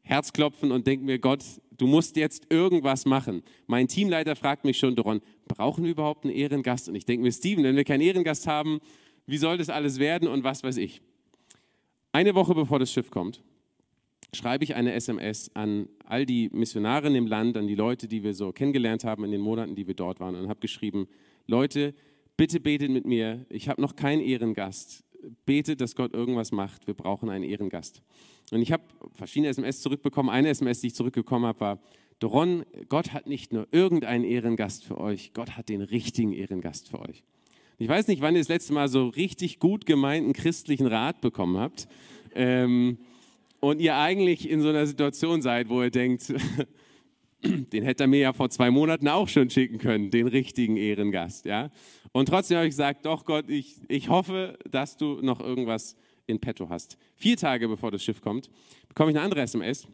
Herzklopfen 0.04 0.72
und 0.72 0.86
denke 0.86 1.06
mir, 1.06 1.18
Gott, 1.18 1.44
du 1.78 1.88
musst 1.88 2.16
jetzt 2.16 2.48
irgendwas 2.50 3.06
machen. 3.06 3.44
Mein 3.68 3.88
Teamleiter 3.88 4.36
fragt 4.36 4.66
mich 4.66 4.78
schon, 4.78 4.96
Doron, 4.96 5.22
brauchen 5.48 5.84
wir 5.84 5.92
überhaupt 5.92 6.26
einen 6.26 6.34
Ehrengast? 6.34 6.90
Und 6.90 6.96
ich 6.96 7.06
denke 7.06 7.24
mir, 7.24 7.32
Steven, 7.32 7.64
wenn 7.64 7.76
wir 7.76 7.84
keinen 7.84 8.02
Ehrengast 8.02 8.48
haben, 8.48 8.80
wie 9.26 9.38
soll 9.38 9.58
das 9.58 9.70
alles 9.70 10.00
werden 10.00 10.28
und 10.28 10.44
was 10.44 10.64
weiß 10.64 10.78
ich? 10.78 11.02
Eine 12.12 12.36
Woche 12.36 12.54
bevor 12.54 12.80
das 12.80 12.92
Schiff 12.92 13.10
kommt, 13.10 13.42
schreibe 14.34 14.64
ich 14.64 14.76
eine 14.76 14.94
SMS 14.94 15.52
an 15.56 15.88
all 16.06 16.26
die 16.26 16.50
Missionare 16.52 17.16
im 17.16 17.28
Land, 17.28 17.58
an 17.58 17.68
die 17.68 17.76
Leute, 17.76 18.08
die 18.08 18.24
wir 18.24 18.34
so 18.34 18.52
kennengelernt 18.52 19.04
haben 19.04 19.24
in 19.24 19.32
den 19.32 19.42
Monaten, 19.42 19.76
die 19.76 19.88
wir 19.88 19.96
dort 19.96 20.20
waren 20.20 20.36
und 20.36 20.50
habe 20.50 20.60
geschrieben, 20.60 21.08
Leute, 21.48 21.94
bitte 22.38 22.60
betet 22.60 22.92
mit 22.92 23.06
mir, 23.06 23.46
ich 23.50 23.70
habe 23.70 23.82
noch 23.82 23.96
keinen 23.96 24.22
Ehrengast, 24.22 25.04
betet, 25.46 25.82
dass 25.82 25.96
Gott 25.96 26.14
irgendwas 26.14 26.52
macht, 26.52 26.88
wir 26.88 26.94
brauchen 26.94 27.30
einen 27.30 27.44
Ehrengast. 27.44 28.02
Und 28.52 28.62
ich 28.62 28.72
habe 28.72 28.84
verschiedene 29.14 29.50
SMS 29.50 29.82
zurückbekommen, 29.82 30.30
eine 30.30 30.50
SMS, 30.50 30.82
die 30.82 30.88
ich 30.88 30.96
zurückbekommen 30.96 31.48
habe, 31.48 31.60
war, 31.60 31.80
Doron, 32.20 32.66
Gott 32.90 33.12
hat 33.14 33.28
nicht 33.28 33.52
nur 33.52 33.68
irgendeinen 33.72 34.24
Ehrengast 34.24 34.86
für 34.86 34.98
euch, 34.98 35.34
Gott 35.34 35.58
hat 35.58 35.70
den 35.70 35.82
richtigen 35.82 36.32
Ehrengast 36.32 36.90
für 36.90 37.00
euch. 37.02 37.24
Ich 37.80 37.90
weiß 37.90 38.08
nicht, 38.08 38.22
wann 38.22 38.36
ihr 38.36 38.42
das 38.42 38.50
letzte 38.50 38.74
Mal 38.74 38.88
so 38.88 39.08
richtig 39.08 39.60
gut 39.60 39.86
gemeinten 39.86 40.34
christlichen 40.34 40.88
Rat 40.88 41.22
bekommen 41.22 41.58
habt. 41.58 41.88
Ähm, 42.36 42.98
und 43.60 43.80
ihr 43.80 43.96
eigentlich 43.98 44.50
in 44.50 44.62
so 44.62 44.70
einer 44.70 44.86
Situation 44.86 45.42
seid, 45.42 45.70
wo 45.70 45.82
ihr 45.82 45.90
denkt, 45.90 46.34
den 47.44 47.84
hätte 47.84 48.04
er 48.04 48.08
mir 48.08 48.20
ja 48.20 48.34
vor 48.34 48.50
zwei 48.50 48.72
Monaten 48.72 49.08
auch 49.08 49.28
schon 49.28 49.50
schicken 49.50 49.78
können, 49.78 50.12
den 50.12 50.28
richtigen 50.28 50.78
Ehrengast. 50.78 51.46
Ja? 51.46 51.72
Und 52.12 52.30
trotzdem 52.30 52.58
habe 52.58 52.68
ich 52.68 52.72
gesagt, 52.72 53.06
doch 53.06 53.26
Gott, 53.26 53.50
ich, 53.50 53.82
ich 53.88 54.10
hoffe, 54.10 54.58
dass 54.70 54.98
du 54.98 55.20
noch 55.22 55.40
irgendwas 55.40 55.96
in 56.26 56.40
petto 56.40 56.70
hast. 56.70 56.98
Vier 57.16 57.38
Tage 57.38 57.68
bevor 57.68 57.92
das 57.92 58.04
Schiff 58.04 58.22
kommt, 58.22 58.50
bekomme 58.88 59.12
ich 59.12 59.18
eine 59.18 59.26
andere 59.26 59.42
SMS. 59.42 59.88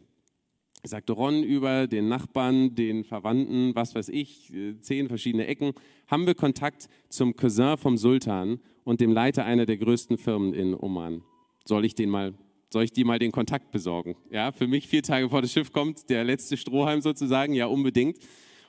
Sagt 0.82 1.10
Ron 1.10 1.42
über 1.42 1.86
den 1.86 2.08
Nachbarn, 2.08 2.74
den 2.74 3.04
Verwandten, 3.04 3.74
was 3.74 3.94
weiß 3.94 4.08
ich, 4.08 4.52
äh, 4.54 4.80
zehn 4.80 5.08
verschiedene 5.08 5.46
Ecken, 5.46 5.72
haben 6.06 6.26
wir 6.26 6.34
Kontakt 6.34 6.88
zum 7.10 7.36
Cousin 7.36 7.76
vom 7.76 7.98
Sultan 7.98 8.60
und 8.84 9.00
dem 9.00 9.12
Leiter 9.12 9.44
einer 9.44 9.66
der 9.66 9.76
größten 9.76 10.16
Firmen 10.16 10.54
in 10.54 10.74
Oman. 10.74 11.22
Soll 11.66 11.84
ich 11.84 11.94
den 11.94 12.08
mal 12.08 12.32
soll 12.72 12.84
ich 12.84 12.92
dir 12.92 13.04
mal 13.04 13.18
den 13.18 13.32
Kontakt 13.32 13.70
besorgen? 13.72 14.16
Ja, 14.30 14.52
für 14.52 14.66
mich 14.66 14.86
vier 14.88 15.02
Tage 15.02 15.28
vor 15.28 15.42
das 15.42 15.52
Schiff 15.52 15.72
kommt, 15.72 16.08
der 16.08 16.24
letzte 16.24 16.56
Strohhalm 16.56 17.00
sozusagen, 17.00 17.52
ja 17.54 17.66
unbedingt. 17.66 18.18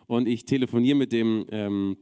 Und 0.08 0.28
ich 0.28 0.46
telefoniere 0.46 0.98
mit 0.98 1.12
dem 1.12 1.46
ähm, 1.52 1.98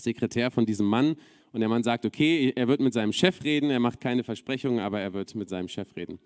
Sekretär 0.00 0.50
von 0.50 0.66
diesem 0.66 0.86
Mann 0.86 1.16
und 1.52 1.60
der 1.60 1.68
Mann 1.68 1.82
sagt, 1.82 2.04
okay, 2.04 2.52
er 2.56 2.66
wird 2.66 2.80
mit 2.80 2.92
seinem 2.92 3.12
Chef 3.12 3.44
reden, 3.44 3.70
er 3.70 3.80
macht 3.80 4.00
keine 4.00 4.24
Versprechungen, 4.24 4.80
aber 4.80 5.00
er 5.00 5.12
wird 5.12 5.34
mit 5.34 5.48
seinem 5.48 5.68
Chef 5.68 5.94
reden. 5.96 6.18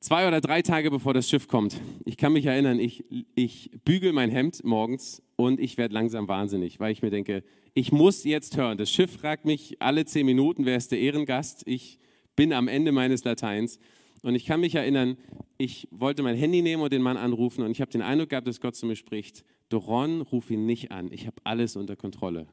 Zwei 0.00 0.28
oder 0.28 0.40
drei 0.40 0.62
Tage 0.62 0.90
bevor 0.90 1.14
das 1.14 1.28
Schiff 1.28 1.48
kommt, 1.48 1.80
ich 2.04 2.16
kann 2.16 2.32
mich 2.32 2.44
erinnern, 2.44 2.78
ich, 2.78 3.04
ich 3.34 3.70
bügel 3.84 4.12
mein 4.12 4.30
Hemd 4.30 4.62
morgens 4.62 5.22
und 5.36 5.58
ich 5.58 5.78
werde 5.78 5.94
langsam 5.94 6.28
wahnsinnig, 6.28 6.78
weil 6.80 6.92
ich 6.92 7.02
mir 7.02 7.10
denke, 7.10 7.42
ich 7.72 7.92
muss 7.92 8.24
jetzt 8.24 8.56
hören. 8.56 8.78
Das 8.78 8.90
Schiff 8.90 9.10
fragt 9.10 9.44
mich 9.46 9.80
alle 9.80 10.04
zehn 10.04 10.26
Minuten, 10.26 10.66
wer 10.66 10.76
ist 10.76 10.92
der 10.92 11.00
Ehrengast? 11.00 11.62
Ich 11.66 11.98
bin 12.36 12.52
am 12.52 12.68
Ende 12.68 12.92
meines 12.92 13.24
Lateins. 13.24 13.80
Und 14.22 14.34
ich 14.34 14.46
kann 14.46 14.60
mich 14.60 14.74
erinnern, 14.74 15.16
ich 15.58 15.88
wollte 15.90 16.22
mein 16.22 16.36
Handy 16.36 16.62
nehmen 16.62 16.82
und 16.82 16.92
den 16.92 17.02
Mann 17.02 17.16
anrufen 17.16 17.64
und 17.64 17.70
ich 17.70 17.80
habe 17.80 17.90
den 17.90 18.02
Eindruck 18.02 18.30
gehabt, 18.30 18.46
dass 18.46 18.60
Gott 18.60 18.76
zu 18.76 18.86
mir 18.86 18.96
spricht, 18.96 19.44
Doron, 19.68 20.20
ruf 20.20 20.50
ihn 20.50 20.66
nicht 20.66 20.92
an, 20.92 21.10
ich 21.12 21.26
habe 21.26 21.36
alles 21.44 21.76
unter 21.76 21.96
Kontrolle. 21.96 22.46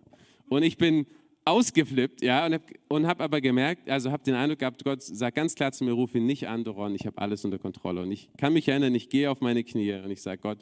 Und 0.50 0.64
ich 0.64 0.78
bin 0.78 1.06
ausgeflippt, 1.46 2.24
ja, 2.24 2.46
und 2.46 2.54
habe 2.54 3.08
hab 3.08 3.22
aber 3.22 3.42
gemerkt, 3.42 3.90
also 3.90 4.12
habe 4.12 4.24
den 4.24 4.36
Eindruck 4.36 4.60
gehabt, 4.60 4.84
Gott 4.84 5.04
sagt 5.04 5.36
ganz 5.36 5.56
klar 5.56 5.72
zu 5.72 5.84
mir, 5.84 5.92
ruf 5.92 6.16
ihn 6.16 6.26
nicht 6.26 6.48
an, 6.48 6.64
Doron, 6.64 6.96
ich 6.96 7.06
habe 7.06 7.18
alles 7.18 7.44
unter 7.44 7.60
Kontrolle. 7.60 8.02
Und 8.02 8.12
ich 8.12 8.30
kann 8.38 8.54
mich 8.54 8.68
erinnern, 8.68 8.96
ich 8.96 9.10
gehe 9.10 9.30
auf 9.30 9.42
meine 9.42 9.64
Knie 9.64 9.94
und 9.94 10.12
ich 10.12 10.22
sage, 10.22 10.42
Gott, 10.42 10.60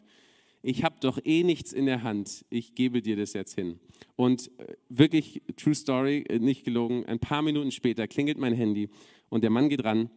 ich 0.62 0.84
habe 0.84 0.96
doch 1.00 1.20
eh 1.24 1.44
nichts 1.44 1.74
in 1.74 1.86
der 1.86 2.04
Hand, 2.04 2.46
ich 2.50 2.76
gebe 2.76 3.02
dir 3.02 3.16
das 3.16 3.34
jetzt 3.34 3.56
hin. 3.56 3.80
Und 4.16 4.52
äh, 4.60 4.76
wirklich, 4.90 5.42
True 5.58 5.76
Story, 5.76 6.24
äh, 6.28 6.40
nicht 6.40 6.64
gelogen, 6.64 7.06
ein 7.06 7.20
paar 7.20 7.42
Minuten 7.42 7.72
später 7.72 8.08
klingelt 8.08 8.38
mein 8.38 8.54
Handy 8.54 8.90
und 9.30 9.44
der 9.44 9.50
Mann 9.50 9.70
geht 9.70 9.84
ran, 9.84 10.10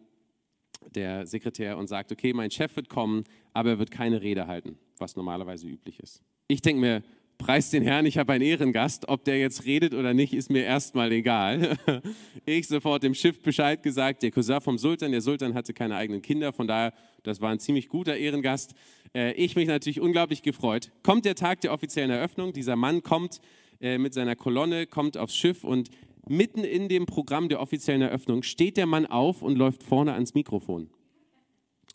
der 0.95 1.27
Sekretär, 1.27 1.79
und 1.79 1.87
sagt, 1.87 2.13
okay, 2.13 2.33
mein 2.33 2.51
Chef 2.51 2.77
wird 2.77 2.89
kommen, 2.89 3.25
aber 3.53 3.71
er 3.71 3.79
wird 3.79 3.91
keine 3.91 4.21
Rede 4.21 4.47
halten, 4.47 4.79
was 4.99 5.17
normalerweise 5.17 5.67
üblich 5.67 5.99
ist. 6.01 6.23
Ich 6.47 6.61
denke 6.61 6.81
mir, 6.81 7.03
preis 7.39 7.71
den 7.71 7.83
Herrn, 7.83 8.07
ich 8.07 8.19
habe 8.19 8.33
einen 8.33 8.45
Ehrengast, 8.45 9.09
ob 9.09 9.25
der 9.25 9.39
jetzt 9.39 9.65
redet 9.65 9.95
oder 9.95 10.15
nicht, 10.15 10.33
ist 10.33 10.51
mir 10.51 10.65
erstmal 10.65 11.13
egal. 11.13 11.77
Ich 12.47 12.69
sofort 12.69 13.03
dem 13.03 13.15
Schiff 13.15 13.41
Bescheid 13.41 13.83
gesagt, 13.83 14.23
der 14.23 14.31
Cousin 14.31 14.61
vom 14.61 14.77
Sultan, 14.77 15.13
der 15.13 15.23
Sultan 15.23 15.55
hatte 15.55 15.73
keine 15.73 15.97
eigenen 15.97 16.21
Kinder, 16.21 16.53
von 16.53 16.67
daher, 16.67 16.93
das 17.23 17.41
war 17.41 17.51
ein 17.51 17.59
ziemlich 17.59 17.89
guter 17.89 18.17
Ehrengast. 18.17 18.75
Äh, 19.15 19.33
ich 19.33 19.57
mich 19.57 19.67
natürlich 19.67 20.01
unglaublich 20.01 20.43
gefreut. 20.43 20.93
Kommt 21.03 21.25
der 21.25 21.37
Tag 21.37 21.63
der 21.63 21.73
offiziellen 21.73 22.11
Eröffnung, 22.11 22.53
dieser 22.53 22.77
Mann 22.77 23.03
kommt 23.03 23.41
äh, 23.81 23.97
mit 23.97 24.13
seiner 24.13 24.37
Kolonne, 24.37 24.87
kommt 24.87 25.17
aufs 25.17 25.37
Schiff 25.37 25.65
und 25.65 25.89
mitten 26.29 26.65
in 26.65 26.89
dem 26.89 27.07
Programm 27.07 27.49
der 27.49 27.61
offiziellen 27.61 28.03
Eröffnung 28.03 28.43
steht 28.43 28.77
der 28.77 28.87
Mann 28.87 29.07
auf 29.07 29.43
und 29.43 29.57
läuft 29.57 29.83
vorne 29.83 30.13
ans 30.13 30.35
Mikrofon. 30.35 30.91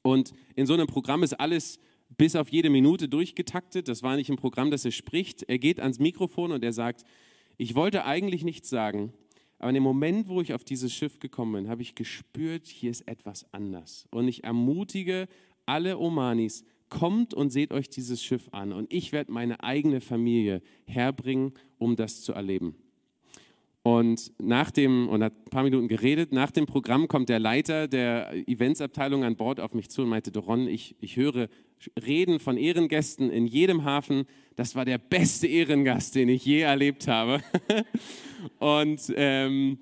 Und 0.01 0.33
in 0.55 0.65
so 0.65 0.73
einem 0.73 0.87
Programm 0.87 1.23
ist 1.23 1.39
alles 1.39 1.79
bis 2.17 2.35
auf 2.35 2.49
jede 2.49 2.69
Minute 2.69 3.07
durchgetaktet. 3.07 3.87
Das 3.87 4.03
war 4.03 4.15
nicht 4.15 4.29
ein 4.29 4.35
Programm, 4.35 4.71
das 4.71 4.85
er 4.85 4.91
spricht. 4.91 5.43
Er 5.43 5.59
geht 5.59 5.79
ans 5.79 5.99
Mikrofon 5.99 6.51
und 6.51 6.63
er 6.63 6.73
sagt, 6.73 7.03
ich 7.57 7.75
wollte 7.75 8.05
eigentlich 8.05 8.43
nichts 8.43 8.69
sagen, 8.69 9.13
aber 9.59 9.69
in 9.69 9.75
dem 9.75 9.83
Moment, 9.83 10.29
wo 10.29 10.41
ich 10.41 10.53
auf 10.53 10.63
dieses 10.63 10.93
Schiff 10.93 11.19
gekommen 11.19 11.53
bin, 11.53 11.69
habe 11.69 11.81
ich 11.81 11.93
gespürt, 11.93 12.67
hier 12.67 12.91
ist 12.91 13.07
etwas 13.07 13.45
anders. 13.53 14.07
Und 14.09 14.27
ich 14.29 14.45
ermutige 14.45 15.27
alle 15.65 15.99
Omanis, 15.99 16.63
kommt 16.89 17.33
und 17.33 17.51
seht 17.51 17.71
euch 17.71 17.89
dieses 17.89 18.23
Schiff 18.23 18.49
an. 18.51 18.73
Und 18.73 18.91
ich 18.91 19.11
werde 19.11 19.31
meine 19.31 19.63
eigene 19.63 20.01
Familie 20.01 20.61
herbringen, 20.85 21.53
um 21.77 21.95
das 21.95 22.21
zu 22.21 22.33
erleben. 22.33 22.75
Und 23.81 24.33
nach 24.39 24.71
dem, 24.71 25.07
und 25.07 25.23
hat 25.23 25.33
ein 25.33 25.49
paar 25.49 25.63
Minuten 25.63 25.87
geredet, 25.87 26.33
nach 26.33 26.51
dem 26.51 26.65
Programm 26.65 27.07
kommt 27.07 27.29
der 27.29 27.39
Leiter 27.39 27.87
der 27.87 28.33
Eventsabteilung 28.47 29.23
an 29.23 29.35
Bord 29.35 29.59
auf 29.59 29.73
mich 29.73 29.89
zu 29.89 30.01
und 30.01 30.09
meinte, 30.09 30.31
Doron, 30.31 30.67
ich, 30.67 30.95
ich 30.99 31.15
höre 31.15 31.47
Reden 32.05 32.39
von 32.39 32.57
Ehrengästen 32.57 33.29
in 33.29 33.47
jedem 33.47 33.83
Hafen. 33.83 34.25
Das 34.55 34.75
war 34.75 34.85
der 34.85 34.97
beste 34.97 35.47
Ehrengast, 35.47 36.15
den 36.15 36.29
ich 36.29 36.45
je 36.45 36.61
erlebt 36.61 37.07
habe. 37.07 37.41
und, 38.59 39.01
ähm, 39.15 39.79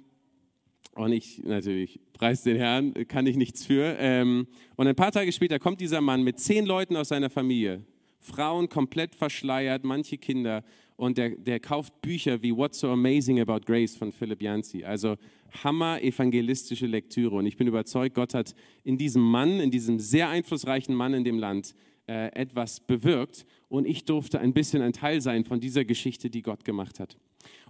und 0.94 1.12
ich 1.12 1.44
natürlich, 1.44 2.00
preis 2.14 2.44
den 2.44 2.58
Herrn, 2.58 2.94
kann 3.08 3.26
ich 3.28 3.36
nichts 3.36 3.66
für. 3.66 3.96
Ähm, 4.00 4.48
und 4.76 4.88
ein 4.88 4.96
paar 4.96 5.12
Tage 5.12 5.32
später 5.32 5.60
kommt 5.60 5.82
dieser 5.82 6.02
Mann 6.02 6.24
mit 6.24 6.40
zehn 6.40 6.66
Leuten 6.66 6.96
aus 6.96 7.10
seiner 7.10 7.30
Familie, 7.30 7.84
Frauen 8.20 8.70
komplett 8.70 9.16
verschleiert, 9.16 9.84
manche 9.84 10.18
Kinder 10.18 10.64
und 10.98 11.18
der, 11.18 11.30
der 11.30 11.60
kauft 11.60 12.02
Bücher 12.02 12.42
wie 12.42 12.56
What's 12.56 12.80
So 12.80 12.90
Amazing 12.90 13.40
About 13.40 13.62
Grace 13.66 13.96
von 13.96 14.12
Philip 14.12 14.42
Yancey. 14.42 14.84
Also 14.84 15.16
hammer 15.64 16.02
evangelistische 16.02 16.88
Lektüre. 16.88 17.36
Und 17.36 17.46
ich 17.46 17.56
bin 17.56 17.68
überzeugt, 17.68 18.16
Gott 18.16 18.34
hat 18.34 18.54
in 18.84 18.98
diesem 18.98 19.22
Mann, 19.22 19.60
in 19.60 19.72
diesem 19.72 20.00
sehr 20.00 20.28
einflussreichen 20.30 20.96
Mann 20.96 21.14
in 21.14 21.24
dem 21.24 21.38
Land, 21.38 21.76
äh, 22.08 22.32
etwas 22.34 22.80
bewirkt. 22.80 23.46
Und 23.70 23.86
ich 23.86 24.06
durfte 24.06 24.40
ein 24.40 24.54
bisschen 24.54 24.82
ein 24.82 24.92
Teil 24.92 25.22
sein 25.22 25.46
von 25.46 25.60
dieser 25.60 25.86
Geschichte, 25.86 26.30
die 26.32 26.42
Gott 26.42 26.66
gemacht 26.66 27.00
hat. 27.00 27.16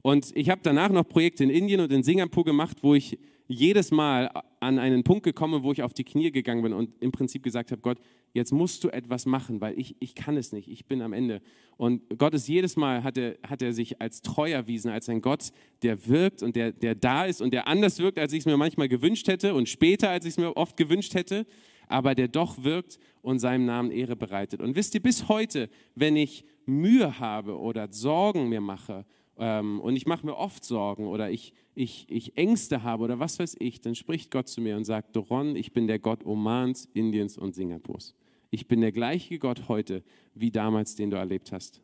Und 0.01 0.31
ich 0.35 0.49
habe 0.49 0.61
danach 0.63 0.89
noch 0.89 1.07
Projekte 1.07 1.43
in 1.43 1.49
Indien 1.49 1.81
und 1.81 1.91
in 1.91 2.03
Singapur 2.03 2.45
gemacht, 2.45 2.77
wo 2.81 2.95
ich 2.95 3.19
jedes 3.47 3.91
Mal 3.91 4.29
an 4.59 4.79
einen 4.79 5.03
Punkt 5.03 5.23
gekommen, 5.23 5.63
wo 5.63 5.71
ich 5.71 5.83
auf 5.83 5.93
die 5.93 6.03
Knie 6.03 6.31
gegangen 6.31 6.63
bin 6.63 6.73
und 6.73 6.91
im 7.01 7.11
Prinzip 7.11 7.43
gesagt 7.43 7.71
habe, 7.71 7.81
Gott, 7.81 7.97
jetzt 8.37 8.53
musst 8.53 8.83
du 8.83 8.89
etwas 8.89 9.25
machen, 9.25 9.59
weil 9.59 9.77
ich, 9.77 9.95
ich 9.99 10.13
kann 10.15 10.37
es 10.37 10.53
nicht, 10.53 10.69
ich 10.69 10.85
bin 10.85 11.01
am 11.01 11.11
Ende. 11.11 11.41
Und 11.75 12.17
Gott 12.17 12.33
ist 12.35 12.47
jedes 12.47 12.75
Mal, 12.77 13.03
hat 13.03 13.17
er, 13.17 13.35
hat 13.43 13.61
er 13.61 13.73
sich 13.73 13.99
als 13.99 14.21
treu 14.21 14.51
erwiesen, 14.51 14.91
als 14.91 15.09
ein 15.09 15.21
Gott, 15.21 15.51
der 15.81 16.07
wirkt 16.07 16.43
und 16.43 16.55
der, 16.55 16.71
der 16.71 16.95
da 16.95 17.25
ist 17.25 17.41
und 17.41 17.51
der 17.51 17.67
anders 17.67 17.99
wirkt, 17.99 18.19
als 18.19 18.31
ich 18.33 18.39
es 18.39 18.45
mir 18.45 18.55
manchmal 18.55 18.87
gewünscht 18.87 19.27
hätte 19.27 19.55
und 19.55 19.67
später, 19.67 20.09
als 20.09 20.25
ich 20.25 20.31
es 20.33 20.37
mir 20.37 20.55
oft 20.55 20.77
gewünscht 20.77 21.15
hätte, 21.15 21.45
aber 21.87 22.13
der 22.13 22.27
doch 22.27 22.63
wirkt 22.63 22.99
und 23.21 23.39
seinem 23.39 23.65
Namen 23.65 23.91
Ehre 23.91 24.15
bereitet. 24.15 24.61
Und 24.61 24.75
wisst 24.75 24.93
ihr, 24.93 25.01
bis 25.01 25.27
heute, 25.27 25.69
wenn 25.95 26.15
ich 26.15 26.45
Mühe 26.65 27.19
habe 27.19 27.57
oder 27.57 27.87
Sorgen 27.91 28.49
mir 28.49 28.61
mache, 28.61 29.03
ähm, 29.39 29.79
und 29.81 29.95
ich 29.95 30.05
mache 30.05 30.25
mir 30.25 30.35
oft 30.35 30.63
Sorgen 30.63 31.07
oder 31.07 31.29
ich, 31.29 31.53
ich, 31.75 32.05
ich 32.09 32.37
Ängste 32.37 32.83
habe 32.83 33.03
oder 33.03 33.19
was 33.19 33.39
weiß 33.39 33.55
ich, 33.59 33.81
dann 33.81 33.95
spricht 33.95 34.31
Gott 34.31 34.47
zu 34.47 34.61
mir 34.61 34.75
und 34.77 34.85
sagt, 34.85 35.15
Doron, 35.15 35.55
ich 35.55 35.73
bin 35.73 35.87
der 35.87 35.99
Gott 35.99 36.25
Omans, 36.25 36.89
Indiens 36.93 37.37
und 37.37 37.55
Singapurs. 37.55 38.15
Ich 38.49 38.67
bin 38.67 38.81
der 38.81 38.91
gleiche 38.91 39.39
Gott 39.39 39.67
heute 39.67 40.03
wie 40.33 40.51
damals, 40.51 40.95
den 40.95 41.11
du 41.11 41.17
erlebt 41.17 41.51
hast. 41.51 41.81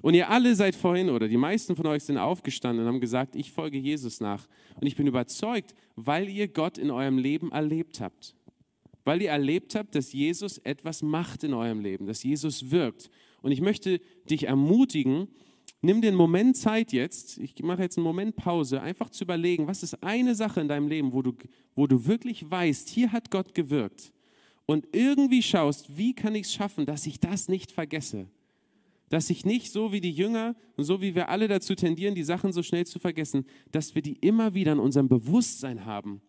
Und 0.00 0.14
ihr 0.14 0.30
alle 0.30 0.54
seid 0.54 0.76
vorhin 0.76 1.10
oder 1.10 1.28
die 1.28 1.36
meisten 1.36 1.74
von 1.74 1.86
euch 1.86 2.04
sind 2.04 2.18
aufgestanden 2.18 2.84
und 2.84 2.92
haben 2.92 3.00
gesagt, 3.00 3.34
ich 3.34 3.50
folge 3.50 3.78
Jesus 3.78 4.20
nach. 4.20 4.46
Und 4.80 4.86
ich 4.86 4.96
bin 4.96 5.06
überzeugt, 5.06 5.74
weil 5.96 6.28
ihr 6.28 6.48
Gott 6.48 6.78
in 6.78 6.90
eurem 6.90 7.18
Leben 7.18 7.50
erlebt 7.50 8.00
habt. 8.00 8.34
Weil 9.04 9.22
ihr 9.22 9.30
erlebt 9.30 9.74
habt, 9.74 9.94
dass 9.94 10.12
Jesus 10.12 10.58
etwas 10.58 11.02
macht 11.02 11.42
in 11.42 11.54
eurem 11.54 11.80
Leben, 11.80 12.06
dass 12.06 12.22
Jesus 12.22 12.70
wirkt. 12.70 13.10
Und 13.42 13.52
ich 13.52 13.60
möchte 13.60 14.00
dich 14.28 14.44
ermutigen, 14.44 15.28
nimm 15.80 16.02
einen 16.02 16.16
Moment 16.16 16.56
Zeit 16.56 16.92
jetzt, 16.92 17.38
ich 17.38 17.60
mache 17.62 17.82
jetzt 17.82 17.98
einen 17.98 18.04
Moment 18.04 18.36
Pause, 18.36 18.80
einfach 18.80 19.10
zu 19.10 19.24
überlegen, 19.24 19.66
was 19.66 19.82
ist 19.82 20.02
eine 20.02 20.34
Sache 20.34 20.60
in 20.60 20.68
deinem 20.68 20.88
Leben, 20.88 21.12
wo 21.12 21.22
du, 21.22 21.34
wo 21.74 21.86
du 21.86 22.06
wirklich 22.06 22.48
weißt, 22.48 22.88
hier 22.88 23.12
hat 23.12 23.30
Gott 23.30 23.54
gewirkt. 23.54 24.12
Und 24.70 24.86
irgendwie 24.92 25.42
schaust, 25.42 25.96
wie 25.96 26.14
kann 26.14 26.34
ich 26.34 26.42
es 26.42 26.52
schaffen, 26.52 26.84
dass 26.84 27.06
ich 27.06 27.18
das 27.18 27.48
nicht 27.48 27.72
vergesse. 27.72 28.26
Dass 29.08 29.30
ich 29.30 29.46
nicht 29.46 29.72
so 29.72 29.92
wie 29.92 30.02
die 30.02 30.10
Jünger 30.10 30.56
und 30.76 30.84
so 30.84 31.00
wie 31.00 31.14
wir 31.14 31.30
alle 31.30 31.48
dazu 31.48 31.74
tendieren, 31.74 32.14
die 32.14 32.22
Sachen 32.22 32.52
so 32.52 32.62
schnell 32.62 32.84
zu 32.84 32.98
vergessen, 32.98 33.46
dass 33.72 33.94
wir 33.94 34.02
die 34.02 34.18
immer 34.20 34.52
wieder 34.52 34.72
in 34.72 34.78
unserem 34.78 35.08
Bewusstsein 35.08 35.86
haben. 35.86 36.20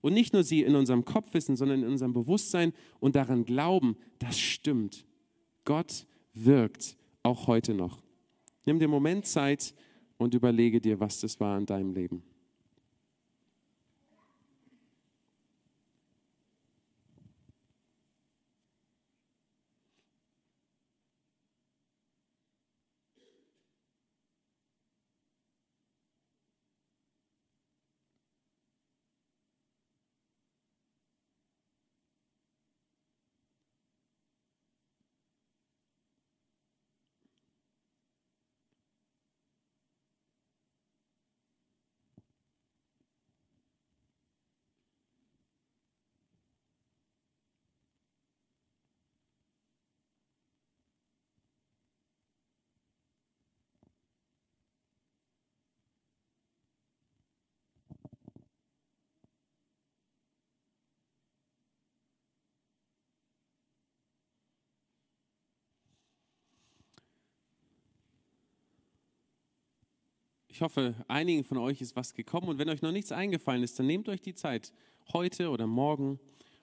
Und 0.00 0.14
nicht 0.14 0.32
nur 0.32 0.44
sie 0.44 0.62
in 0.62 0.76
unserem 0.76 1.04
Kopf 1.04 1.34
wissen, 1.34 1.56
sondern 1.56 1.82
in 1.82 1.88
unserem 1.88 2.12
Bewusstsein 2.12 2.72
und 3.00 3.16
daran 3.16 3.44
glauben, 3.44 3.96
das 4.20 4.38
stimmt. 4.38 5.04
Gott 5.64 6.06
wirkt 6.34 6.96
auch 7.24 7.48
heute 7.48 7.74
noch. 7.74 8.00
Nimm 8.64 8.78
dir 8.78 8.84
einen 8.84 8.92
Moment 8.92 9.26
Zeit 9.26 9.74
und 10.18 10.34
überlege 10.34 10.80
dir, 10.80 11.00
was 11.00 11.18
das 11.18 11.40
war 11.40 11.58
in 11.58 11.66
deinem 11.66 11.92
Leben. 11.92 12.22
Ich 70.58 70.62
hoffe, 70.62 70.96
einigen 71.06 71.44
von 71.44 71.56
euch 71.56 71.80
ist 71.80 71.94
was 71.94 72.14
gekommen 72.14 72.48
und 72.48 72.58
wenn 72.58 72.68
euch 72.68 72.82
noch 72.82 72.90
nichts 72.90 73.12
eingefallen 73.12 73.62
ist, 73.62 73.78
dann 73.78 73.86
nehmt 73.86 74.08
euch 74.08 74.20
die 74.20 74.34
Zeit 74.34 74.72
heute 75.12 75.50
oder 75.50 75.68
morgen 75.68 76.18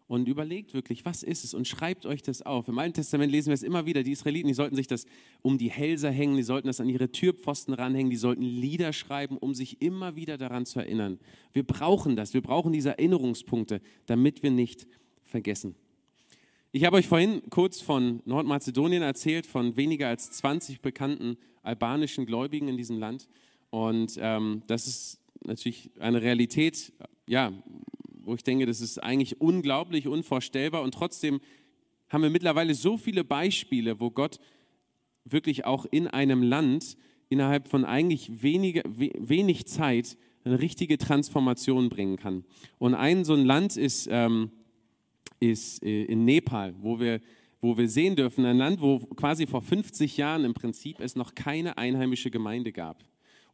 und 0.09 0.27
überlegt 0.27 0.73
wirklich, 0.73 1.05
was 1.05 1.23
ist 1.23 1.45
es 1.45 1.53
und 1.53 1.65
schreibt 1.65 2.05
euch 2.05 2.21
das 2.21 2.41
auf. 2.41 2.67
Im 2.67 2.77
Alten 2.77 2.95
Testament 2.95 3.31
lesen 3.31 3.51
wir 3.51 3.53
es 3.53 3.63
immer 3.63 3.85
wieder, 3.85 4.03
die 4.03 4.11
Israeliten, 4.11 4.49
die 4.49 4.53
sollten 4.53 4.75
sich 4.75 4.87
das 4.87 5.05
um 5.43 5.57
die 5.57 5.71
Hälse 5.71 6.09
hängen, 6.09 6.35
die 6.35 6.43
sollten 6.43 6.67
das 6.67 6.81
an 6.81 6.89
ihre 6.89 7.09
Türpfosten 7.09 7.73
ranhängen, 7.73 8.09
die 8.09 8.17
sollten 8.17 8.41
Lieder 8.41 8.91
schreiben, 8.91 9.37
um 9.37 9.53
sich 9.53 9.81
immer 9.81 10.17
wieder 10.17 10.37
daran 10.37 10.65
zu 10.65 10.79
erinnern. 10.79 11.17
Wir 11.53 11.63
brauchen 11.63 12.17
das, 12.17 12.33
wir 12.33 12.41
brauchen 12.41 12.73
diese 12.73 12.89
Erinnerungspunkte, 12.89 13.79
damit 14.07 14.43
wir 14.43 14.51
nicht 14.51 14.87
vergessen. 15.23 15.73
Ich 16.73 16.83
habe 16.83 16.97
euch 16.97 17.07
vorhin 17.07 17.49
kurz 17.49 17.79
von 17.79 18.21
Nordmazedonien 18.25 19.03
erzählt, 19.03 19.45
von 19.45 19.77
weniger 19.77 20.09
als 20.09 20.31
20 20.31 20.81
bekannten 20.81 21.37
albanischen 21.63 22.25
Gläubigen 22.25 22.67
in 22.67 22.75
diesem 22.75 22.99
Land. 22.99 23.29
Und 23.75 24.17
ähm, 24.21 24.63
das 24.67 24.87
ist 24.87 25.19
natürlich 25.43 25.91
eine 25.99 26.21
Realität, 26.21 26.93
ja, 27.27 27.51
wo 28.23 28.33
ich 28.33 28.41
denke, 28.41 28.65
das 28.65 28.79
ist 28.79 29.03
eigentlich 29.03 29.41
unglaublich, 29.41 30.07
unvorstellbar. 30.07 30.81
Und 30.81 30.93
trotzdem 30.93 31.41
haben 32.07 32.23
wir 32.23 32.29
mittlerweile 32.29 32.73
so 32.73 32.95
viele 32.95 33.25
Beispiele, 33.25 33.99
wo 33.99 34.11
Gott 34.11 34.39
wirklich 35.25 35.65
auch 35.65 35.85
in 35.91 36.07
einem 36.07 36.41
Land 36.41 36.95
innerhalb 37.27 37.67
von 37.67 37.83
eigentlich 37.83 38.41
wenige, 38.41 38.81
wenig 38.85 39.67
Zeit 39.67 40.15
eine 40.45 40.61
richtige 40.61 40.97
Transformation 40.97 41.89
bringen 41.89 42.15
kann. 42.15 42.45
Und 42.77 42.93
ein 42.93 43.25
so 43.25 43.33
ein 43.33 43.43
Land 43.43 43.75
ist, 43.75 44.07
ähm, 44.09 44.51
ist 45.41 45.83
äh, 45.83 46.05
in 46.05 46.23
Nepal, 46.23 46.75
wo 46.79 46.97
wir, 46.97 47.19
wo 47.59 47.77
wir 47.77 47.89
sehen 47.89 48.15
dürfen, 48.15 48.45
ein 48.45 48.57
Land, 48.57 48.79
wo 48.79 48.99
quasi 48.99 49.45
vor 49.45 49.61
50 49.61 50.15
Jahren 50.15 50.45
im 50.45 50.53
Prinzip 50.53 51.01
es 51.01 51.17
noch 51.17 51.35
keine 51.35 51.77
einheimische 51.77 52.31
Gemeinde 52.31 52.71
gab. 52.71 53.03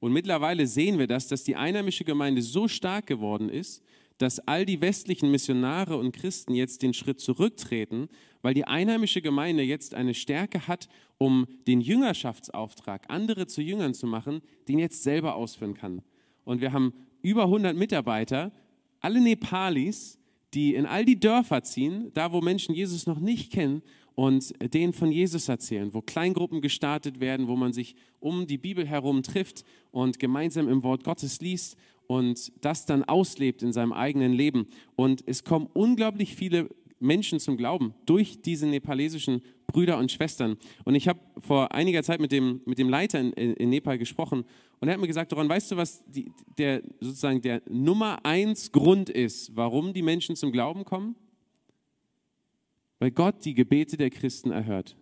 Und 0.01 0.13
mittlerweile 0.13 0.65
sehen 0.65 0.97
wir 0.97 1.05
das, 1.05 1.27
dass 1.27 1.43
die 1.43 1.55
einheimische 1.55 2.03
Gemeinde 2.03 2.41
so 2.41 2.67
stark 2.67 3.05
geworden 3.05 3.49
ist, 3.49 3.83
dass 4.17 4.39
all 4.39 4.65
die 4.65 4.81
westlichen 4.81 5.29
Missionare 5.29 5.95
und 5.95 6.11
Christen 6.11 6.55
jetzt 6.55 6.81
den 6.81 6.95
Schritt 6.95 7.19
zurücktreten, 7.19 8.09
weil 8.41 8.55
die 8.55 8.65
einheimische 8.65 9.21
Gemeinde 9.21 9.61
jetzt 9.61 9.93
eine 9.93 10.15
Stärke 10.15 10.67
hat, 10.67 10.89
um 11.19 11.45
den 11.67 11.81
Jüngerschaftsauftrag, 11.81 13.05
andere 13.09 13.45
zu 13.45 13.61
Jüngern 13.61 13.93
zu 13.93 14.07
machen, 14.07 14.41
den 14.67 14.79
jetzt 14.79 15.03
selber 15.03 15.35
ausführen 15.35 15.75
kann. 15.75 16.01
Und 16.45 16.61
wir 16.61 16.73
haben 16.73 16.93
über 17.21 17.43
100 17.43 17.77
Mitarbeiter, 17.77 18.51
alle 19.01 19.21
Nepalis, 19.21 20.17
die 20.55 20.73
in 20.73 20.87
all 20.87 21.05
die 21.05 21.19
Dörfer 21.19 21.61
ziehen, 21.61 22.11
da 22.15 22.31
wo 22.31 22.41
Menschen 22.41 22.73
Jesus 22.73 23.05
noch 23.05 23.19
nicht 23.19 23.51
kennen 23.51 23.83
und 24.15 24.53
denen 24.73 24.93
von 24.93 25.11
Jesus 25.11 25.49
erzählen, 25.49 25.93
wo 25.93 26.01
Kleingruppen 26.01 26.61
gestartet 26.61 27.19
werden, 27.19 27.47
wo 27.47 27.55
man 27.55 27.73
sich 27.73 27.95
um 28.19 28.47
die 28.47 28.57
Bibel 28.57 28.85
herum 28.85 29.23
trifft 29.23 29.63
und 29.91 30.19
gemeinsam 30.19 30.67
im 30.67 30.83
Wort 30.83 31.03
Gottes 31.03 31.41
liest 31.41 31.77
und 32.07 32.51
das 32.61 32.85
dann 32.85 33.03
auslebt 33.03 33.63
in 33.63 33.71
seinem 33.71 33.93
eigenen 33.93 34.33
Leben. 34.33 34.67
Und 34.95 35.23
es 35.27 35.43
kommen 35.43 35.67
unglaublich 35.73 36.35
viele 36.35 36.69
Menschen 36.99 37.39
zum 37.39 37.57
Glauben 37.57 37.93
durch 38.05 38.41
diese 38.41 38.67
nepalesischen 38.67 39.41
Brüder 39.67 39.97
und 39.97 40.11
Schwestern. 40.11 40.57
Und 40.83 40.95
ich 40.95 41.07
habe 41.07 41.19
vor 41.39 41.71
einiger 41.71 42.03
Zeit 42.03 42.19
mit 42.19 42.31
dem, 42.31 42.61
mit 42.65 42.77
dem 42.77 42.89
Leiter 42.89 43.19
in, 43.19 43.31
in, 43.33 43.69
Nepal 43.69 43.97
gesprochen 43.97 44.45
und 44.79 44.87
er 44.87 44.93
hat 44.93 45.01
mir 45.01 45.07
gesagt, 45.07 45.31
Doran, 45.31 45.49
weißt 45.49 45.71
du, 45.71 45.77
was 45.77 46.03
die, 46.05 46.31
der 46.57 46.81
sozusagen 46.99 47.41
der 47.41 47.61
Nummer 47.69 48.23
eins 48.23 48.71
Grund 48.71 49.09
ist, 49.09 49.55
warum 49.55 49.93
die 49.93 50.01
Menschen 50.01 50.35
zum 50.35 50.51
Glauben 50.51 50.85
kommen? 50.85 51.15
Weil 53.01 53.09
Gott 53.09 53.45
die 53.45 53.55
Gebete 53.55 53.97
der 53.97 54.11
Christen 54.11 54.51
erhört. 54.51 54.95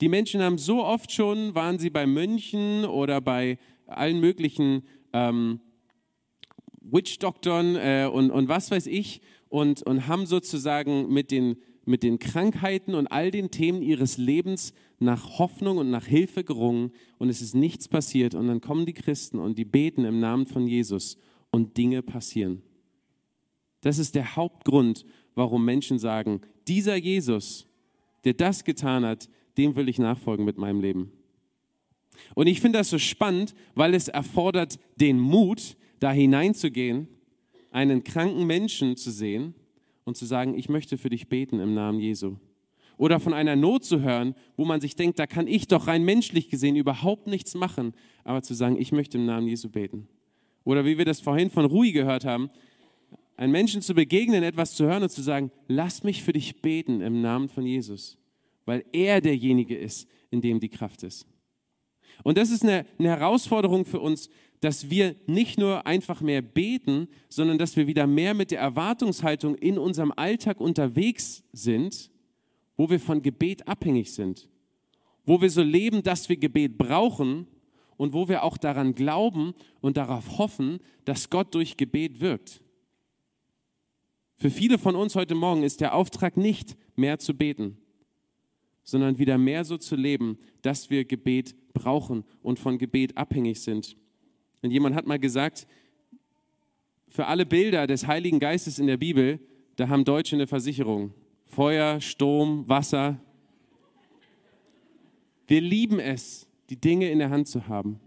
Die 0.00 0.08
Menschen 0.08 0.40
haben 0.40 0.56
so 0.56 0.82
oft 0.82 1.12
schon, 1.12 1.54
waren 1.54 1.78
sie 1.78 1.90
bei 1.90 2.06
Mönchen 2.06 2.86
oder 2.86 3.20
bei 3.20 3.58
allen 3.86 4.20
möglichen 4.20 4.82
ähm, 5.12 5.60
Witch-Doktoren 6.80 7.76
äh, 7.76 8.08
und, 8.10 8.30
und 8.30 8.48
was 8.48 8.70
weiß 8.70 8.86
ich 8.86 9.20
und, 9.50 9.82
und 9.82 10.08
haben 10.08 10.24
sozusagen 10.24 11.12
mit 11.12 11.30
den, 11.30 11.56
mit 11.84 12.02
den 12.02 12.18
Krankheiten 12.18 12.94
und 12.94 13.06
all 13.06 13.30
den 13.30 13.50
Themen 13.50 13.82
ihres 13.82 14.16
Lebens 14.16 14.72
nach 14.98 15.38
Hoffnung 15.38 15.76
und 15.76 15.90
nach 15.90 16.06
Hilfe 16.06 16.42
gerungen 16.42 16.92
und 17.18 17.28
es 17.28 17.42
ist 17.42 17.54
nichts 17.54 17.86
passiert 17.86 18.34
und 18.34 18.48
dann 18.48 18.62
kommen 18.62 18.86
die 18.86 18.94
Christen 18.94 19.38
und 19.38 19.58
die 19.58 19.66
beten 19.66 20.06
im 20.06 20.20
Namen 20.20 20.46
von 20.46 20.66
Jesus 20.66 21.18
und 21.50 21.76
Dinge 21.76 22.00
passieren. 22.00 22.62
Das 23.82 23.98
ist 23.98 24.14
der 24.14 24.36
Hauptgrund, 24.36 25.04
warum 25.34 25.64
Menschen 25.64 25.98
sagen, 25.98 26.40
dieser 26.68 26.96
Jesus, 26.96 27.66
der 28.24 28.34
das 28.34 28.64
getan 28.64 29.04
hat, 29.04 29.28
dem 29.58 29.76
will 29.76 29.88
ich 29.88 29.98
nachfolgen 29.98 30.44
mit 30.44 30.58
meinem 30.58 30.80
Leben. 30.80 31.12
Und 32.34 32.46
ich 32.46 32.60
finde 32.60 32.78
das 32.78 32.90
so 32.90 32.98
spannend, 32.98 33.54
weil 33.74 33.94
es 33.94 34.08
erfordert 34.08 34.78
den 34.96 35.18
Mut, 35.18 35.76
da 35.98 36.12
hineinzugehen, 36.12 37.08
einen 37.70 38.04
kranken 38.04 38.46
Menschen 38.46 38.96
zu 38.96 39.10
sehen 39.10 39.54
und 40.04 40.16
zu 40.16 40.26
sagen, 40.26 40.56
ich 40.56 40.68
möchte 40.68 40.98
für 40.98 41.10
dich 41.10 41.28
beten 41.28 41.60
im 41.60 41.74
Namen 41.74 42.00
Jesu. 42.00 42.36
Oder 42.98 43.18
von 43.18 43.32
einer 43.32 43.56
Not 43.56 43.84
zu 43.84 44.00
hören, 44.00 44.34
wo 44.56 44.64
man 44.64 44.80
sich 44.80 44.94
denkt, 44.94 45.18
da 45.18 45.26
kann 45.26 45.46
ich 45.46 45.66
doch 45.68 45.86
rein 45.86 46.04
menschlich 46.04 46.50
gesehen 46.50 46.76
überhaupt 46.76 47.26
nichts 47.26 47.54
machen, 47.54 47.94
aber 48.24 48.42
zu 48.42 48.54
sagen, 48.54 48.76
ich 48.78 48.92
möchte 48.92 49.18
im 49.18 49.26
Namen 49.26 49.48
Jesu 49.48 49.70
beten. 49.70 50.08
Oder 50.64 50.84
wie 50.84 50.98
wir 50.98 51.04
das 51.04 51.20
vorhin 51.20 51.50
von 51.50 51.64
Rui 51.64 51.92
gehört 51.92 52.24
haben, 52.24 52.50
einem 53.36 53.52
Menschen 53.52 53.82
zu 53.82 53.94
begegnen, 53.94 54.42
etwas 54.42 54.74
zu 54.74 54.84
hören 54.84 55.02
und 55.02 55.10
zu 55.10 55.22
sagen, 55.22 55.50
lass 55.68 56.02
mich 56.02 56.22
für 56.22 56.32
dich 56.32 56.60
beten 56.60 57.00
im 57.00 57.20
Namen 57.20 57.48
von 57.48 57.66
Jesus, 57.66 58.18
weil 58.64 58.84
er 58.92 59.20
derjenige 59.20 59.76
ist, 59.76 60.08
in 60.30 60.40
dem 60.40 60.60
die 60.60 60.68
Kraft 60.68 61.02
ist. 61.02 61.26
Und 62.22 62.38
das 62.38 62.50
ist 62.50 62.62
eine, 62.62 62.86
eine 62.98 63.08
Herausforderung 63.08 63.84
für 63.84 64.00
uns, 64.00 64.28
dass 64.60 64.90
wir 64.90 65.16
nicht 65.26 65.58
nur 65.58 65.86
einfach 65.86 66.20
mehr 66.20 66.40
beten, 66.40 67.08
sondern 67.28 67.58
dass 67.58 67.76
wir 67.76 67.88
wieder 67.88 68.06
mehr 68.06 68.32
mit 68.32 68.52
der 68.52 68.60
Erwartungshaltung 68.60 69.56
in 69.56 69.76
unserem 69.76 70.12
Alltag 70.14 70.60
unterwegs 70.60 71.42
sind, 71.52 72.10
wo 72.76 72.88
wir 72.88 73.00
von 73.00 73.22
Gebet 73.22 73.66
abhängig 73.66 74.12
sind, 74.12 74.48
wo 75.26 75.40
wir 75.40 75.50
so 75.50 75.62
leben, 75.62 76.02
dass 76.02 76.28
wir 76.28 76.36
Gebet 76.36 76.78
brauchen 76.78 77.48
und 77.96 78.12
wo 78.12 78.28
wir 78.28 78.44
auch 78.44 78.56
daran 78.56 78.94
glauben 78.94 79.52
und 79.80 79.96
darauf 79.96 80.38
hoffen, 80.38 80.78
dass 81.04 81.28
Gott 81.28 81.54
durch 81.54 81.76
Gebet 81.76 82.20
wirkt. 82.20 82.61
Für 84.42 84.50
viele 84.50 84.76
von 84.76 84.96
uns 84.96 85.14
heute 85.14 85.36
Morgen 85.36 85.62
ist 85.62 85.80
der 85.80 85.94
Auftrag 85.94 86.36
nicht 86.36 86.76
mehr 86.96 87.20
zu 87.20 87.32
beten, 87.32 87.78
sondern 88.82 89.16
wieder 89.16 89.38
mehr 89.38 89.64
so 89.64 89.78
zu 89.78 89.94
leben, 89.94 90.36
dass 90.62 90.90
wir 90.90 91.04
Gebet 91.04 91.54
brauchen 91.72 92.24
und 92.42 92.58
von 92.58 92.76
Gebet 92.76 93.16
abhängig 93.16 93.62
sind. 93.62 93.96
Und 94.60 94.72
jemand 94.72 94.96
hat 94.96 95.06
mal 95.06 95.20
gesagt, 95.20 95.68
für 97.06 97.26
alle 97.26 97.46
Bilder 97.46 97.86
des 97.86 98.08
Heiligen 98.08 98.40
Geistes 98.40 98.80
in 98.80 98.88
der 98.88 98.96
Bibel, 98.96 99.38
da 99.76 99.88
haben 99.88 100.04
Deutsche 100.04 100.34
eine 100.34 100.48
Versicherung. 100.48 101.14
Feuer, 101.44 102.00
Sturm, 102.00 102.68
Wasser. 102.68 103.20
Wir 105.46 105.60
lieben 105.60 106.00
es, 106.00 106.48
die 106.68 106.80
Dinge 106.80 107.08
in 107.12 107.20
der 107.20 107.30
Hand 107.30 107.46
zu 107.46 107.68
haben. 107.68 108.00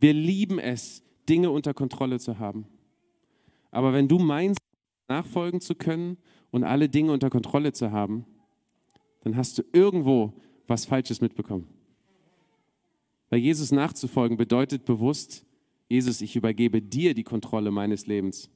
Wir 0.00 0.12
lieben 0.12 0.58
es, 0.58 1.04
Dinge 1.28 1.52
unter 1.52 1.72
Kontrolle 1.72 2.18
zu 2.18 2.40
haben. 2.40 2.66
Aber 3.70 3.92
wenn 3.92 4.08
du 4.08 4.18
meinst, 4.18 4.63
nachfolgen 5.08 5.60
zu 5.60 5.74
können 5.74 6.18
und 6.50 6.64
alle 6.64 6.88
Dinge 6.88 7.12
unter 7.12 7.30
Kontrolle 7.30 7.72
zu 7.72 7.90
haben, 7.90 8.26
dann 9.22 9.36
hast 9.36 9.58
du 9.58 9.62
irgendwo 9.72 10.32
was 10.66 10.84
Falsches 10.84 11.20
mitbekommen. 11.20 11.66
Weil 13.30 13.40
Jesus 13.40 13.72
nachzufolgen 13.72 14.36
bedeutet 14.36 14.84
bewusst, 14.84 15.44
Jesus, 15.88 16.20
ich 16.20 16.36
übergebe 16.36 16.80
dir 16.80 17.14
die 17.14 17.24
Kontrolle 17.24 17.70
meines 17.70 18.06
Lebens. 18.06 18.50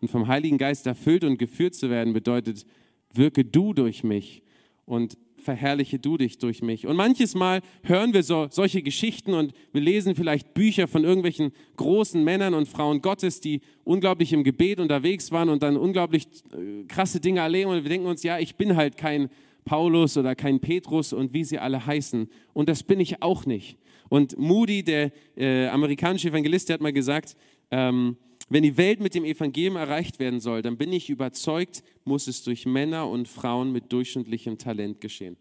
Und 0.00 0.08
vom 0.08 0.28
Heiligen 0.28 0.58
Geist 0.58 0.86
erfüllt 0.86 1.24
und 1.24 1.38
geführt 1.38 1.74
zu 1.74 1.90
werden 1.90 2.12
bedeutet, 2.12 2.66
wirke 3.12 3.44
du 3.44 3.72
durch 3.74 4.04
mich 4.04 4.42
und 4.84 5.18
verherrliche 5.40 5.98
du 5.98 6.16
dich 6.16 6.38
durch 6.38 6.62
mich. 6.62 6.86
Und 6.86 6.96
manches 6.96 7.34
Mal 7.34 7.60
hören 7.82 8.14
wir 8.14 8.22
so, 8.22 8.48
solche 8.50 8.82
Geschichten 8.82 9.34
und 9.34 9.52
wir 9.72 9.80
lesen 9.80 10.14
vielleicht 10.14 10.54
Bücher 10.54 10.88
von 10.88 11.04
irgendwelchen 11.04 11.52
großen 11.76 12.22
Männern 12.22 12.54
und 12.54 12.68
Frauen 12.68 13.02
Gottes, 13.02 13.40
die 13.40 13.60
unglaublich 13.84 14.32
im 14.32 14.44
Gebet 14.44 14.80
unterwegs 14.80 15.32
waren 15.32 15.48
und 15.48 15.62
dann 15.62 15.76
unglaublich 15.76 16.26
äh, 16.52 16.84
krasse 16.86 17.20
Dinge 17.20 17.40
erleben 17.40 17.70
und 17.70 17.82
wir 17.82 17.90
denken 17.90 18.06
uns, 18.06 18.22
ja, 18.22 18.38
ich 18.38 18.56
bin 18.56 18.76
halt 18.76 18.96
kein 18.96 19.28
Paulus 19.64 20.16
oder 20.16 20.34
kein 20.34 20.60
Petrus 20.60 21.12
und 21.12 21.32
wie 21.32 21.44
sie 21.44 21.58
alle 21.58 21.84
heißen. 21.84 22.28
Und 22.52 22.68
das 22.68 22.82
bin 22.82 23.00
ich 23.00 23.22
auch 23.22 23.46
nicht. 23.46 23.78
Und 24.08 24.38
Moody, 24.38 24.82
der 24.82 25.12
äh, 25.36 25.68
amerikanische 25.68 26.28
Evangelist, 26.28 26.68
der 26.68 26.74
hat 26.74 26.80
mal 26.80 26.92
gesagt, 26.92 27.36
ähm, 27.70 28.16
wenn 28.50 28.62
die 28.62 28.76
Welt 28.76 29.00
mit 29.00 29.14
dem 29.14 29.24
Evangelium 29.24 29.76
erreicht 29.76 30.18
werden 30.18 30.40
soll, 30.40 30.60
dann 30.60 30.76
bin 30.76 30.92
ich 30.92 31.08
überzeugt, 31.08 31.82
muss 32.04 32.26
es 32.26 32.42
durch 32.42 32.66
Männer 32.66 33.08
und 33.08 33.28
Frauen 33.28 33.72
mit 33.72 33.90
durchschnittlichem 33.92 34.58
Talent 34.58 35.00
geschehen. 35.00 35.38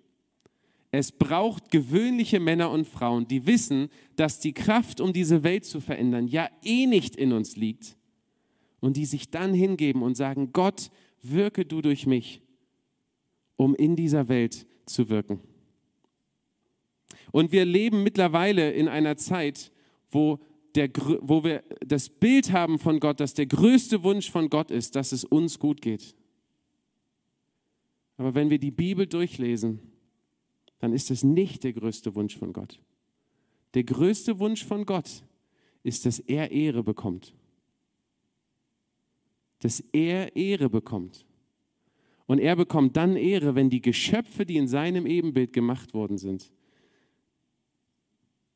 Es 0.92 1.12
braucht 1.12 1.70
gewöhnliche 1.70 2.40
Männer 2.40 2.72
und 2.72 2.88
Frauen, 2.88 3.28
die 3.28 3.46
wissen, 3.46 3.90
dass 4.16 4.40
die 4.40 4.54
Kraft, 4.54 5.02
um 5.02 5.12
diese 5.12 5.44
Welt 5.44 5.66
zu 5.66 5.82
verändern, 5.82 6.28
ja 6.28 6.50
eh 6.64 6.86
nicht 6.86 7.18
in 7.18 7.34
uns 7.34 7.58
liegt. 7.58 7.98
Und 8.80 8.96
die 8.96 9.06
sich 9.06 9.30
dann 9.30 9.54
hingeben 9.54 10.04
und 10.04 10.16
sagen, 10.16 10.54
Gott, 10.54 10.90
wirke 11.22 11.66
du 11.66 11.82
durch 11.82 12.08
mich 12.08 12.42
um 13.60 13.76
in 13.76 13.98
dieser 13.98 14.30
Welt 14.30 14.66
zu 14.86 15.10
wirken. 15.10 15.42
Und 17.34 17.52
wir 17.52 17.66
leben 17.66 18.04
mittlerweile 18.04 18.72
in 18.72 18.88
einer 18.88 19.18
Zeit, 19.18 19.74
wo, 20.10 20.40
der, 20.80 20.90
wo 21.22 21.44
wir 21.44 21.64
das 21.86 22.10
Bild 22.10 22.52
haben 22.52 22.80
von 22.80 23.00
Gott, 23.00 23.20
dass 23.20 23.34
der 23.34 23.48
größte 23.48 24.02
Wunsch 24.04 24.32
von 24.32 24.50
Gott 24.50 24.72
ist, 24.72 24.96
dass 24.96 25.12
es 25.12 25.26
uns 25.26 25.60
gut 25.60 25.82
geht. 25.82 26.16
Aber 28.18 28.34
wenn 28.34 28.50
wir 28.50 28.60
die 28.60 28.72
Bibel 28.72 29.06
durchlesen, 29.06 29.80
dann 30.80 30.94
ist 30.94 31.12
es 31.12 31.24
nicht 31.24 31.64
der 31.64 31.74
größte 31.74 32.16
Wunsch 32.16 32.38
von 32.38 32.54
Gott. 32.54 32.80
Der 33.74 33.84
größte 33.84 34.40
Wunsch 34.40 34.66
von 34.66 34.86
Gott 34.86 35.24
ist, 35.84 36.06
dass 36.06 36.20
er 36.20 36.52
Ehre 36.52 36.84
bekommt. 36.84 37.34
Dass 39.60 39.82
er 39.92 40.36
Ehre 40.36 40.70
bekommt. 40.70 41.26
Und 42.26 42.40
er 42.40 42.56
bekommt 42.56 42.96
dann 42.96 43.18
Ehre, 43.18 43.56
wenn 43.56 43.70
die 43.70 43.82
Geschöpfe, 43.82 44.46
die 44.46 44.58
in 44.58 44.68
seinem 44.68 45.06
Ebenbild 45.06 45.52
gemacht 45.52 45.94
worden 45.94 46.18
sind, 46.18 46.52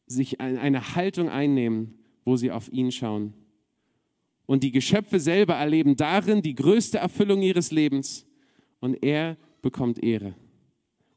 sich 0.05 0.39
eine 0.39 0.95
Haltung 0.95 1.29
einnehmen, 1.29 2.02
wo 2.25 2.35
sie 2.35 2.51
auf 2.51 2.71
ihn 2.71 2.91
schauen. 2.91 3.33
Und 4.45 4.63
die 4.63 4.71
Geschöpfe 4.71 5.19
selber 5.19 5.55
erleben 5.55 5.95
darin 5.95 6.41
die 6.41 6.55
größte 6.55 6.97
Erfüllung 6.97 7.41
ihres 7.41 7.71
Lebens. 7.71 8.25
Und 8.79 9.03
er 9.03 9.37
bekommt 9.61 10.03
Ehre. 10.03 10.35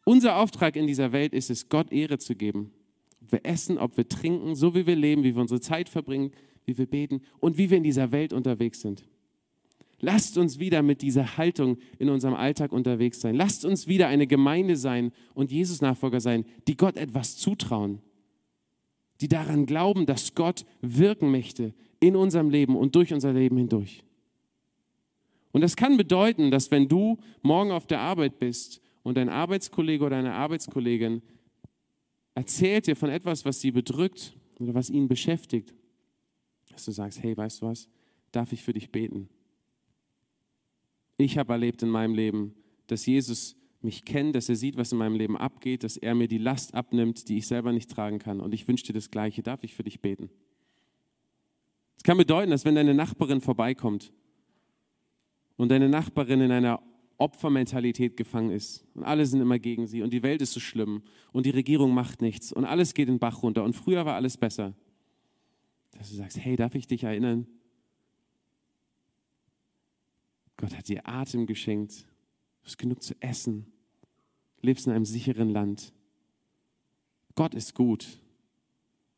Unser 0.04 0.36
Auftrag 0.36 0.76
in 0.76 0.86
dieser 0.86 1.10
Welt 1.12 1.34
ist 1.34 1.50
es, 1.50 1.68
Gott 1.68 1.90
Ehre 1.90 2.18
zu 2.18 2.36
geben. 2.36 2.70
Ob 3.20 3.32
wir 3.32 3.44
essen, 3.44 3.78
ob 3.78 3.96
wir 3.96 4.08
trinken, 4.08 4.54
so 4.54 4.74
wie 4.74 4.86
wir 4.86 4.94
leben, 4.94 5.24
wie 5.24 5.34
wir 5.34 5.42
unsere 5.42 5.60
Zeit 5.60 5.88
verbringen, 5.88 6.30
wie 6.64 6.78
wir 6.78 6.86
beten 6.86 7.22
und 7.40 7.58
wie 7.58 7.70
wir 7.70 7.78
in 7.78 7.82
dieser 7.82 8.12
Welt 8.12 8.32
unterwegs 8.32 8.80
sind. 8.80 9.04
Lasst 9.98 10.36
uns 10.36 10.58
wieder 10.58 10.82
mit 10.82 11.00
dieser 11.00 11.38
Haltung 11.38 11.78
in 11.98 12.10
unserem 12.10 12.34
Alltag 12.34 12.72
unterwegs 12.72 13.20
sein. 13.20 13.34
Lasst 13.34 13.64
uns 13.64 13.88
wieder 13.88 14.08
eine 14.08 14.26
Gemeinde 14.26 14.76
sein 14.76 15.10
und 15.34 15.50
Jesus-Nachfolger 15.50 16.20
sein, 16.20 16.44
die 16.68 16.76
Gott 16.76 16.96
etwas 16.96 17.36
zutrauen, 17.36 18.00
die 19.20 19.29
daran 19.29 19.66
glauben, 19.66 20.07
dass 20.07 20.35
Gott 20.35 20.64
wirken 20.81 21.31
möchte 21.31 21.74
in 22.00 22.16
unserem 22.16 22.50
Leben 22.50 22.76
und 22.76 22.94
durch 22.94 23.12
unser 23.12 23.33
Leben 23.33 23.57
hindurch. 23.57 24.05
Und 25.52 25.62
das 25.62 25.76
kann 25.76 25.96
bedeuten, 25.96 26.50
dass 26.50 26.70
wenn 26.70 26.87
du 26.87 27.18
morgen 27.42 27.70
auf 27.70 27.87
der 27.87 28.00
Arbeit 28.00 28.38
bist 28.38 28.83
und 29.02 29.16
dein 29.16 29.31
Arbeitskollege 29.31 30.05
oder 30.05 30.16
deine 30.16 30.35
Arbeitskollegin 30.35 31.22
erzählt 32.35 32.87
dir 32.87 32.96
von 32.96 33.09
etwas, 33.09 33.44
was 33.46 33.61
sie 33.61 33.70
bedrückt 33.70 34.37
oder 34.59 34.74
was 34.74 34.90
ihn 34.90 35.09
beschäftigt, 35.09 35.74
dass 36.70 36.85
du 36.85 36.90
sagst, 36.92 37.22
hey, 37.22 37.35
weißt 37.35 37.62
du 37.62 37.66
was, 37.66 37.88
darf 38.33 38.52
ich 38.52 38.62
für 38.62 38.74
dich 38.74 38.90
beten? 38.90 39.31
Ich 41.16 41.38
habe 41.38 41.55
erlebt 41.55 41.83
in 41.83 41.88
meinem 41.88 42.14
Leben, 42.14 42.55
dass 42.87 43.07
Jesus 43.07 43.57
mich 43.87 44.05
kennt, 44.05 44.37
dass 44.37 44.51
er 44.51 44.57
sieht, 44.57 44.77
was 44.77 44.92
in 44.92 44.99
meinem 44.99 45.16
Leben 45.16 45.37
abgeht, 45.37 45.83
dass 45.83 45.96
er 45.96 46.14
mir 46.14 46.29
die 46.29 46.38
Last 46.38 46.75
abnimmt, 46.75 47.29
die 47.29 47.38
ich 47.38 47.46
selber 47.46 47.72
nicht 47.72 47.90
tragen 47.90 48.18
kann. 48.18 48.40
Und 48.40 48.53
ich 48.53 48.68
wünsche 48.68 48.85
dir 48.85 48.92
das 48.92 49.11
Gleiche. 49.11 49.42
Darf 49.42 49.64
ich 49.64 49.75
für 49.75 49.85
dich 49.85 50.01
beten? 50.01 50.29
Es 51.96 52.03
kann 52.03 52.18
bedeuten, 52.18 52.51
dass 52.51 52.64
wenn 52.64 52.75
deine 52.75 52.92
Nachbarin 52.92 53.40
vorbeikommt 53.40 54.12
und 55.57 55.70
deine 55.70 55.88
Nachbarin 55.88 56.42
in 56.42 56.53
einer 56.53 56.83
Opfermentalität 57.18 58.16
gefangen 58.16 58.51
ist 58.51 58.85
und 58.94 59.03
alle 59.03 59.25
sind 59.25 59.40
immer 59.40 59.59
gegen 59.59 59.87
sie 59.87 60.03
und 60.03 60.12
die 60.12 60.22
Welt 60.22 60.42
ist 60.42 60.53
so 60.53 60.61
schlimm 60.61 61.03
und 61.33 61.46
die 61.46 61.51
Regierung 61.51 61.94
macht 61.94 62.20
nichts 62.20 62.53
und 62.53 62.66
alles 62.66 62.92
geht 62.92 63.09
in 63.09 63.14
den 63.14 63.20
Bach 63.20 63.42
runter 63.42 63.64
und 63.64 63.72
früher 63.72 64.05
war 64.05 64.16
alles 64.16 64.37
besser, 64.37 64.75
dass 65.92 66.11
du 66.11 66.16
sagst, 66.16 66.38
hey, 66.38 66.57
darf 66.57 66.75
ich 66.75 66.87
dich 66.87 67.05
erinnern, 67.05 67.46
Gott 70.57 70.77
hat 70.77 70.88
dir 70.88 71.07
Atem 71.07 71.46
geschenkt. 71.46 72.07
Du 72.61 72.66
hast 72.66 72.79
genug 72.79 73.03
zu 73.03 73.14
essen. 73.20 73.66
Lebst 74.66 74.87
in 74.87 74.92
einem 74.92 75.05
sicheren 75.05 75.50
Land. 75.50 75.92
Gott 77.35 77.55
ist 77.55 77.74
gut. 77.74 78.20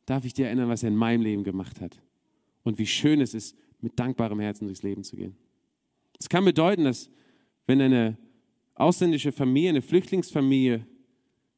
Darf 0.05 0.25
ich 0.25 0.33
dir 0.33 0.47
erinnern, 0.47 0.69
was 0.69 0.83
er 0.83 0.89
in 0.89 0.95
meinem 0.95 1.21
Leben 1.21 1.43
gemacht 1.43 1.81
hat? 1.81 2.01
Und 2.63 2.77
wie 2.77 2.87
schön 2.87 3.21
es 3.21 3.33
ist, 3.33 3.55
mit 3.81 3.97
dankbarem 3.99 4.39
Herzen 4.39 4.65
durchs 4.65 4.83
Leben 4.83 5.03
zu 5.03 5.15
gehen. 5.15 5.35
Es 6.19 6.29
kann 6.29 6.45
bedeuten, 6.45 6.83
dass 6.83 7.09
wenn 7.65 7.81
eine 7.81 8.17
ausländische 8.75 9.31
Familie, 9.31 9.69
eine 9.69 9.81
Flüchtlingsfamilie 9.81 10.85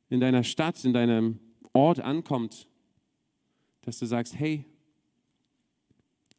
in 0.09 0.19
deiner 0.19 0.43
Stadt, 0.43 0.83
in 0.83 0.93
deinem 0.93 1.39
Ort 1.73 1.99
ankommt, 1.99 2.67
dass 3.81 3.99
du 3.99 4.05
sagst, 4.05 4.37
hey, 4.37 4.65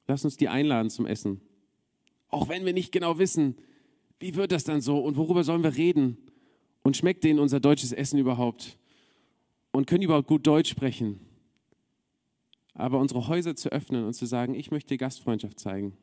lass 0.06 0.24
uns 0.24 0.36
die 0.36 0.48
einladen 0.48 0.90
zum 0.90 1.06
Essen. 1.06 1.40
Auch 2.28 2.48
wenn 2.48 2.64
wir 2.64 2.72
nicht 2.72 2.92
genau 2.92 3.18
wissen, 3.18 3.56
wie 4.20 4.34
wird 4.36 4.52
das 4.52 4.64
dann 4.64 4.80
so 4.80 4.98
und 5.00 5.16
worüber 5.16 5.42
sollen 5.42 5.62
wir 5.62 5.76
reden? 5.76 6.16
Und 6.82 6.96
schmeckt 6.96 7.24
denen 7.24 7.38
unser 7.38 7.60
deutsches 7.60 7.92
Essen 7.92 8.18
überhaupt? 8.18 8.78
und 9.72 9.86
können 9.86 10.02
überhaupt 10.02 10.28
gut 10.28 10.46
Deutsch 10.46 10.70
sprechen. 10.70 11.18
Aber 12.74 13.00
unsere 13.00 13.26
Häuser 13.26 13.56
zu 13.56 13.70
öffnen 13.70 14.04
und 14.04 14.12
zu 14.12 14.26
sagen, 14.26 14.54
ich 14.54 14.70
möchte 14.70 14.96
Gastfreundschaft 14.96 15.58
zeigen. 15.58 15.96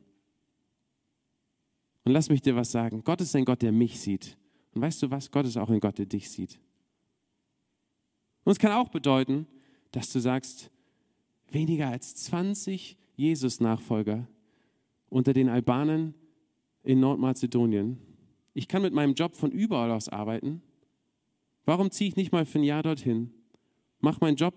Und 2.04 2.12
lass 2.12 2.28
mich 2.28 2.42
dir 2.42 2.56
was 2.56 2.70
sagen. 2.70 3.02
Gott 3.04 3.20
ist 3.20 3.34
ein 3.34 3.44
Gott, 3.44 3.62
der 3.62 3.72
mich 3.72 4.00
sieht. 4.00 4.36
Und 4.74 4.82
weißt 4.82 5.02
du 5.02 5.10
was? 5.10 5.30
Gott 5.30 5.46
ist 5.46 5.56
auch 5.56 5.70
ein 5.70 5.80
Gott, 5.80 5.98
der 5.98 6.06
dich 6.06 6.30
sieht. 6.30 6.60
Und 8.44 8.52
es 8.52 8.58
kann 8.58 8.72
auch 8.72 8.88
bedeuten, 8.88 9.46
dass 9.92 10.12
du 10.12 10.20
sagst, 10.20 10.70
weniger 11.50 11.88
als 11.88 12.14
20 12.14 12.96
Jesus-Nachfolger 13.16 14.26
unter 15.08 15.32
den 15.32 15.48
Albanern 15.48 16.14
in 16.82 17.00
Nordmazedonien. 17.00 17.98
Ich 18.54 18.68
kann 18.68 18.82
mit 18.82 18.94
meinem 18.94 19.14
Job 19.14 19.36
von 19.36 19.50
überall 19.50 19.90
aus 19.90 20.08
arbeiten. 20.08 20.62
Warum 21.64 21.90
ziehe 21.90 22.08
ich 22.08 22.16
nicht 22.16 22.32
mal 22.32 22.46
für 22.46 22.58
ein 22.58 22.64
Jahr 22.64 22.82
dorthin? 22.82 23.32
Mach 24.00 24.20
meinen 24.20 24.36
Job 24.36 24.54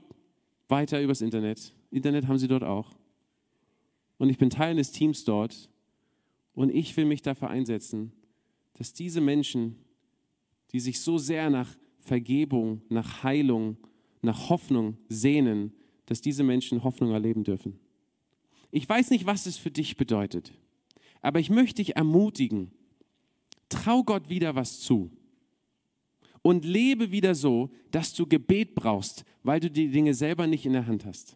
weiter 0.67 1.01
übers 1.01 1.21
Internet. 1.21 1.73
Internet 1.91 2.27
haben 2.27 2.37
sie 2.37 2.47
dort 2.47 2.63
auch. 2.63 2.91
Und 4.17 4.29
ich 4.29 4.37
bin 4.37 4.49
Teil 4.49 4.75
des 4.75 4.91
Teams 4.91 5.23
dort. 5.25 5.69
Und 6.55 6.69
ich 6.69 6.95
will 6.95 7.05
mich 7.05 7.21
dafür 7.21 7.49
einsetzen, 7.49 8.11
dass 8.73 8.93
diese 8.93 9.21
Menschen, 9.21 9.75
die 10.71 10.79
sich 10.79 11.01
so 11.01 11.17
sehr 11.17 11.49
nach 11.49 11.75
Vergebung, 11.99 12.81
nach 12.89 13.23
Heilung, 13.23 13.77
nach 14.21 14.49
Hoffnung 14.49 14.97
sehnen, 15.09 15.73
dass 16.05 16.21
diese 16.21 16.43
Menschen 16.43 16.83
Hoffnung 16.83 17.11
erleben 17.11 17.43
dürfen. 17.43 17.79
Ich 18.71 18.87
weiß 18.87 19.09
nicht, 19.09 19.25
was 19.25 19.45
es 19.45 19.57
für 19.57 19.71
dich 19.71 19.97
bedeutet, 19.97 20.53
aber 21.21 21.39
ich 21.39 21.49
möchte 21.49 21.75
dich 21.75 21.95
ermutigen, 21.95 22.71
trau 23.69 24.03
Gott 24.03 24.29
wieder 24.29 24.55
was 24.55 24.79
zu 24.79 25.11
und 26.43 26.65
lebe 26.65 27.11
wieder 27.11 27.33
so, 27.33 27.71
dass 27.89 28.13
du 28.13 28.27
Gebet 28.27 28.75
brauchst, 28.75 29.25
weil 29.41 29.59
du 29.59 29.71
die 29.71 29.89
Dinge 29.89 30.13
selber 30.13 30.45
nicht 30.45 30.67
in 30.67 30.73
der 30.73 30.85
Hand 30.85 31.05
hast. 31.05 31.35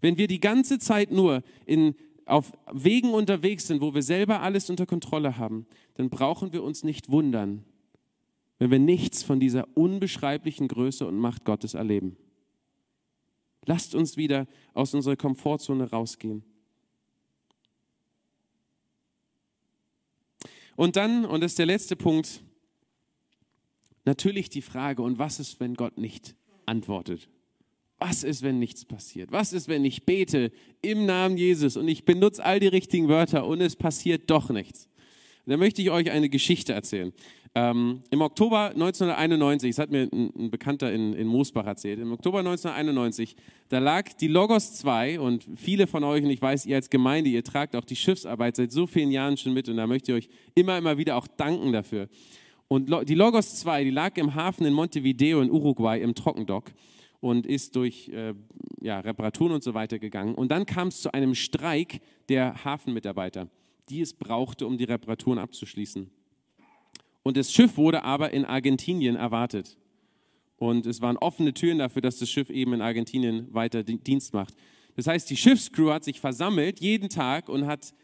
Wenn 0.00 0.16
wir 0.16 0.28
die 0.28 0.40
ganze 0.40 0.78
Zeit 0.78 1.10
nur 1.10 1.42
in, 1.66 1.96
auf 2.26 2.52
Wegen 2.72 3.12
unterwegs 3.12 3.66
sind, 3.66 3.80
wo 3.80 3.94
wir 3.94 4.02
selber 4.02 4.40
alles 4.40 4.70
unter 4.70 4.86
Kontrolle 4.86 5.36
haben, 5.36 5.66
dann 5.94 6.10
brauchen 6.10 6.52
wir 6.52 6.62
uns 6.62 6.84
nicht 6.84 7.10
wundern, 7.10 7.64
wenn 8.58 8.70
wir 8.70 8.78
nichts 8.78 9.22
von 9.22 9.40
dieser 9.40 9.66
unbeschreiblichen 9.74 10.68
Größe 10.68 11.06
und 11.06 11.16
Macht 11.16 11.44
Gottes 11.44 11.74
erleben. 11.74 12.16
Lasst 13.64 13.94
uns 13.94 14.16
wieder 14.16 14.46
aus 14.74 14.94
unserer 14.94 15.16
Komfortzone 15.16 15.90
rausgehen. 15.90 16.44
Und 20.76 20.96
dann, 20.96 21.24
und 21.24 21.42
das 21.42 21.52
ist 21.52 21.58
der 21.58 21.66
letzte 21.66 21.96
Punkt, 21.96 22.42
natürlich 24.04 24.48
die 24.48 24.62
Frage, 24.62 25.02
und 25.02 25.18
was 25.18 25.40
ist, 25.40 25.60
wenn 25.60 25.74
Gott 25.74 25.98
nicht 25.98 26.34
antwortet? 26.66 27.28
Was 27.98 28.24
ist, 28.24 28.42
wenn 28.42 28.58
nichts 28.58 28.86
passiert? 28.86 29.30
Was 29.30 29.52
ist, 29.52 29.68
wenn 29.68 29.84
ich 29.84 30.06
bete 30.06 30.52
im 30.80 31.04
Namen 31.04 31.36
Jesus 31.36 31.76
und 31.76 31.86
ich 31.86 32.04
benutze 32.04 32.42
all 32.42 32.58
die 32.58 32.68
richtigen 32.68 33.08
Wörter 33.08 33.46
und 33.46 33.60
es 33.60 33.76
passiert 33.76 34.30
doch 34.30 34.48
nichts? 34.48 34.88
Da 35.46 35.56
möchte 35.56 35.82
ich 35.82 35.90
euch 35.90 36.10
eine 36.10 36.28
Geschichte 36.28 36.72
erzählen. 36.72 37.12
Ähm, 37.54 38.02
Im 38.10 38.20
Oktober 38.22 38.70
1991, 38.70 39.74
das 39.74 39.82
hat 39.82 39.90
mir 39.90 40.08
ein, 40.12 40.30
ein 40.38 40.50
Bekannter 40.50 40.92
in, 40.92 41.14
in 41.14 41.26
Moosbach 41.26 41.66
erzählt, 41.66 41.98
im 41.98 42.12
Oktober 42.12 42.38
1991, 42.38 43.34
da 43.68 43.80
lag 43.80 44.12
die 44.12 44.28
Logos 44.28 44.74
2 44.74 45.18
und 45.18 45.48
viele 45.56 45.88
von 45.88 46.04
euch, 46.04 46.22
und 46.22 46.30
ich 46.30 46.40
weiß, 46.40 46.66
ihr 46.66 46.76
als 46.76 46.88
Gemeinde, 46.88 47.28
ihr 47.28 47.42
tragt 47.42 47.74
auch 47.74 47.84
die 47.84 47.96
Schiffsarbeit 47.96 48.54
seit 48.54 48.70
so 48.70 48.86
vielen 48.86 49.10
Jahren 49.10 49.36
schon 49.36 49.52
mit 49.52 49.68
und 49.68 49.78
da 49.78 49.88
möchte 49.88 50.12
ich 50.12 50.26
euch 50.26 50.30
immer, 50.54 50.78
immer 50.78 50.96
wieder 50.96 51.16
auch 51.16 51.26
danken 51.26 51.72
dafür. 51.72 52.08
Und 52.72 52.88
die 53.08 53.16
Logos 53.16 53.56
2, 53.56 53.82
die 53.82 53.90
lag 53.90 54.16
im 54.16 54.36
Hafen 54.36 54.64
in 54.64 54.72
Montevideo 54.72 55.40
in 55.40 55.50
Uruguay 55.50 56.00
im 56.00 56.14
Trockendock 56.14 56.70
und 57.18 57.44
ist 57.44 57.74
durch 57.74 58.08
äh, 58.10 58.32
ja, 58.80 59.00
Reparaturen 59.00 59.54
und 59.54 59.64
so 59.64 59.74
weiter 59.74 59.98
gegangen. 59.98 60.36
Und 60.36 60.52
dann 60.52 60.66
kam 60.66 60.86
es 60.86 61.02
zu 61.02 61.12
einem 61.12 61.34
Streik 61.34 62.00
der 62.28 62.64
Hafenmitarbeiter, 62.64 63.48
die 63.88 64.00
es 64.00 64.14
brauchte, 64.14 64.68
um 64.68 64.78
die 64.78 64.84
Reparaturen 64.84 65.40
abzuschließen. 65.40 66.12
Und 67.24 67.36
das 67.36 67.52
Schiff 67.52 67.76
wurde 67.76 68.04
aber 68.04 68.32
in 68.32 68.44
Argentinien 68.44 69.16
erwartet. 69.16 69.76
Und 70.56 70.86
es 70.86 71.00
waren 71.00 71.16
offene 71.16 71.52
Türen 71.52 71.80
dafür, 71.80 72.02
dass 72.02 72.20
das 72.20 72.30
Schiff 72.30 72.50
eben 72.50 72.72
in 72.74 72.82
Argentinien 72.82 73.52
weiter 73.52 73.82
Dienst 73.82 74.32
macht. 74.32 74.54
Das 74.94 75.08
heißt, 75.08 75.28
die 75.28 75.36
Schiffscrew 75.36 75.90
hat 75.90 76.04
sich 76.04 76.20
versammelt 76.20 76.78
jeden 76.78 77.08
Tag 77.08 77.48
und 77.48 77.66
hat 77.66 77.94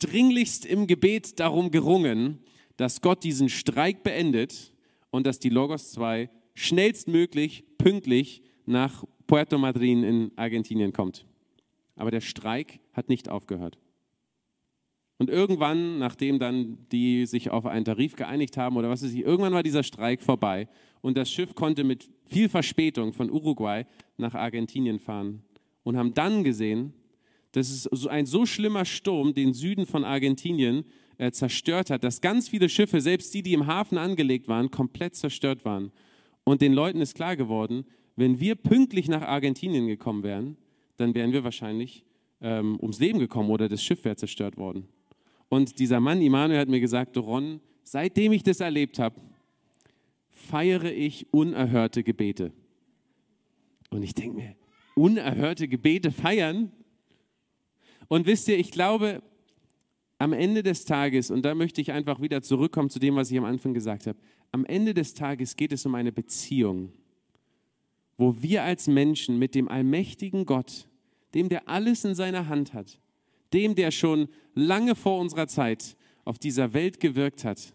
dringlichst 0.00 0.66
im 0.66 0.88
Gebet 0.88 1.38
darum 1.38 1.70
gerungen, 1.70 2.40
dass 2.80 3.02
Gott 3.02 3.24
diesen 3.24 3.50
Streik 3.50 4.02
beendet 4.02 4.72
und 5.10 5.26
dass 5.26 5.38
die 5.38 5.50
Logos 5.50 5.92
2 5.92 6.30
schnellstmöglich, 6.54 7.62
pünktlich 7.76 8.42
nach 8.64 9.04
Puerto 9.26 9.58
Madryn 9.58 10.02
in 10.02 10.32
Argentinien 10.36 10.94
kommt. 10.94 11.26
Aber 11.96 12.10
der 12.10 12.22
Streik 12.22 12.80
hat 12.94 13.10
nicht 13.10 13.28
aufgehört. 13.28 13.78
Und 15.18 15.28
irgendwann, 15.28 15.98
nachdem 15.98 16.38
dann 16.38 16.78
die 16.90 17.26
sich 17.26 17.50
auf 17.50 17.66
einen 17.66 17.84
Tarif 17.84 18.16
geeinigt 18.16 18.56
haben 18.56 18.78
oder 18.78 18.88
was 18.88 19.02
weiß 19.02 19.12
ich, 19.12 19.20
irgendwann 19.20 19.52
war 19.52 19.62
dieser 19.62 19.82
Streik 19.82 20.22
vorbei 20.22 20.66
und 21.02 21.18
das 21.18 21.30
Schiff 21.30 21.54
konnte 21.54 21.84
mit 21.84 22.08
viel 22.24 22.48
Verspätung 22.48 23.12
von 23.12 23.30
Uruguay 23.30 23.84
nach 24.16 24.34
Argentinien 24.34 25.00
fahren 25.00 25.42
und 25.82 25.98
haben 25.98 26.14
dann 26.14 26.44
gesehen, 26.44 26.94
dass 27.52 27.68
es 27.68 28.06
ein 28.06 28.24
so 28.24 28.46
schlimmer 28.46 28.86
Sturm 28.86 29.34
den 29.34 29.52
Süden 29.52 29.84
von 29.84 30.02
Argentinien 30.02 30.86
äh, 31.20 31.32
zerstört 31.32 31.90
hat, 31.90 32.02
dass 32.02 32.22
ganz 32.22 32.48
viele 32.48 32.70
Schiffe, 32.70 33.02
selbst 33.02 33.34
die, 33.34 33.42
die 33.42 33.52
im 33.52 33.66
Hafen 33.66 33.98
angelegt 33.98 34.48
waren, 34.48 34.70
komplett 34.70 35.14
zerstört 35.14 35.66
waren. 35.66 35.92
Und 36.44 36.62
den 36.62 36.72
Leuten 36.72 37.02
ist 37.02 37.14
klar 37.14 37.36
geworden, 37.36 37.84
wenn 38.16 38.40
wir 38.40 38.54
pünktlich 38.54 39.06
nach 39.06 39.20
Argentinien 39.20 39.86
gekommen 39.86 40.22
wären, 40.22 40.56
dann 40.96 41.14
wären 41.14 41.34
wir 41.34 41.44
wahrscheinlich 41.44 42.06
ähm, 42.40 42.78
ums 42.80 43.00
Leben 43.00 43.18
gekommen 43.18 43.50
oder 43.50 43.68
das 43.68 43.84
Schiff 43.84 44.02
wäre 44.04 44.16
zerstört 44.16 44.56
worden. 44.56 44.88
Und 45.50 45.78
dieser 45.78 46.00
Mann, 46.00 46.22
Immanuel, 46.22 46.58
hat 46.58 46.68
mir 46.68 46.80
gesagt, 46.80 47.18
Ron, 47.18 47.60
seitdem 47.82 48.32
ich 48.32 48.42
das 48.42 48.60
erlebt 48.60 48.98
habe, 48.98 49.20
feiere 50.30 50.90
ich 50.90 51.26
unerhörte 51.34 52.02
Gebete. 52.02 52.50
Und 53.90 54.02
ich 54.04 54.14
denke 54.14 54.36
mir, 54.36 54.56
unerhörte 54.94 55.68
Gebete 55.68 56.12
feiern? 56.12 56.72
Und 58.08 58.26
wisst 58.26 58.48
ihr, 58.48 58.58
ich 58.58 58.70
glaube, 58.70 59.22
am 60.20 60.34
Ende 60.34 60.62
des 60.62 60.84
Tages, 60.84 61.30
und 61.30 61.46
da 61.46 61.54
möchte 61.54 61.80
ich 61.80 61.92
einfach 61.92 62.20
wieder 62.20 62.42
zurückkommen 62.42 62.90
zu 62.90 62.98
dem, 62.98 63.16
was 63.16 63.30
ich 63.30 63.38
am 63.38 63.46
Anfang 63.46 63.72
gesagt 63.72 64.06
habe, 64.06 64.18
am 64.52 64.66
Ende 64.66 64.92
des 64.92 65.14
Tages 65.14 65.56
geht 65.56 65.72
es 65.72 65.86
um 65.86 65.94
eine 65.94 66.12
Beziehung, 66.12 66.92
wo 68.18 68.42
wir 68.42 68.62
als 68.62 68.86
Menschen 68.86 69.38
mit 69.38 69.54
dem 69.54 69.68
allmächtigen 69.68 70.44
Gott, 70.44 70.86
dem, 71.32 71.48
der 71.48 71.70
alles 71.70 72.04
in 72.04 72.14
seiner 72.14 72.48
Hand 72.48 72.74
hat, 72.74 73.00
dem, 73.54 73.74
der 73.74 73.90
schon 73.90 74.28
lange 74.54 74.94
vor 74.94 75.18
unserer 75.18 75.48
Zeit 75.48 75.96
auf 76.26 76.38
dieser 76.38 76.74
Welt 76.74 77.00
gewirkt 77.00 77.44
hat 77.44 77.72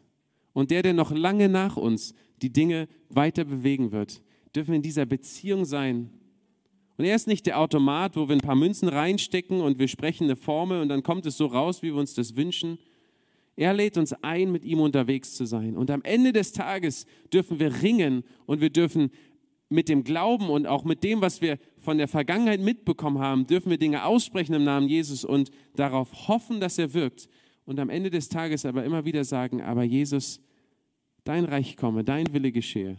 und 0.53 0.69
der, 0.69 0.83
der 0.83 0.93
noch 0.93 1.09
lange 1.09 1.49
nach 1.49 1.77
uns 1.77 2.13
die 2.43 2.53
Dinge 2.53 2.87
weiter 3.09 3.43
bewegen 3.43 3.91
wird, 3.91 4.21
dürfen 4.55 4.75
in 4.75 4.83
dieser 4.83 5.07
Beziehung 5.07 5.65
sein. 5.65 6.11
Und 6.97 7.05
er 7.05 7.15
ist 7.15 7.27
nicht 7.27 7.45
der 7.45 7.59
Automat, 7.59 8.15
wo 8.15 8.27
wir 8.27 8.35
ein 8.35 8.41
paar 8.41 8.55
Münzen 8.55 8.87
reinstecken 8.87 9.61
und 9.61 9.79
wir 9.79 9.87
sprechen 9.87 10.25
eine 10.25 10.35
Formel 10.35 10.81
und 10.81 10.89
dann 10.89 11.03
kommt 11.03 11.25
es 11.25 11.37
so 11.37 11.47
raus, 11.47 11.81
wie 11.81 11.91
wir 11.91 11.99
uns 11.99 12.13
das 12.13 12.35
wünschen. 12.35 12.77
Er 13.57 13.73
lädt 13.73 13.97
uns 13.97 14.13
ein, 14.13 14.51
mit 14.51 14.63
ihm 14.63 14.79
unterwegs 14.79 15.33
zu 15.35 15.45
sein. 15.45 15.77
Und 15.77 15.91
am 15.91 16.01
Ende 16.03 16.33
des 16.33 16.51
Tages 16.51 17.05
dürfen 17.31 17.59
wir 17.59 17.81
ringen 17.81 18.23
und 18.45 18.61
wir 18.61 18.69
dürfen 18.69 19.11
mit 19.69 19.89
dem 19.89 20.03
Glauben 20.03 20.49
und 20.49 20.67
auch 20.67 20.83
mit 20.83 21.03
dem, 21.03 21.21
was 21.21 21.41
wir 21.41 21.57
von 21.77 21.97
der 21.97 22.07
Vergangenheit 22.07 22.59
mitbekommen 22.59 23.19
haben, 23.19 23.47
dürfen 23.47 23.69
wir 23.69 23.77
Dinge 23.77 24.05
aussprechen 24.05 24.53
im 24.53 24.63
Namen 24.63 24.87
Jesus 24.87 25.25
und 25.25 25.51
darauf 25.75 26.27
hoffen, 26.27 26.59
dass 26.59 26.77
er 26.77 26.93
wirkt. 26.93 27.27
Und 27.65 27.79
am 27.79 27.89
Ende 27.89 28.09
des 28.09 28.29
Tages 28.29 28.65
aber 28.65 28.83
immer 28.85 29.05
wieder 29.05 29.23
sagen, 29.23 29.61
aber 29.61 29.83
Jesus, 29.83 30.39
dein 31.23 31.45
Reich 31.45 31.77
komme, 31.77 32.03
dein 32.03 32.31
Wille 32.31 32.51
geschehe. 32.51 32.97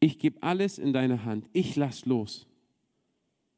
Ich 0.00 0.18
gebe 0.18 0.42
alles 0.42 0.78
in 0.78 0.92
deine 0.92 1.24
Hand. 1.24 1.48
Ich 1.52 1.76
lass 1.76 2.06
los. 2.06 2.46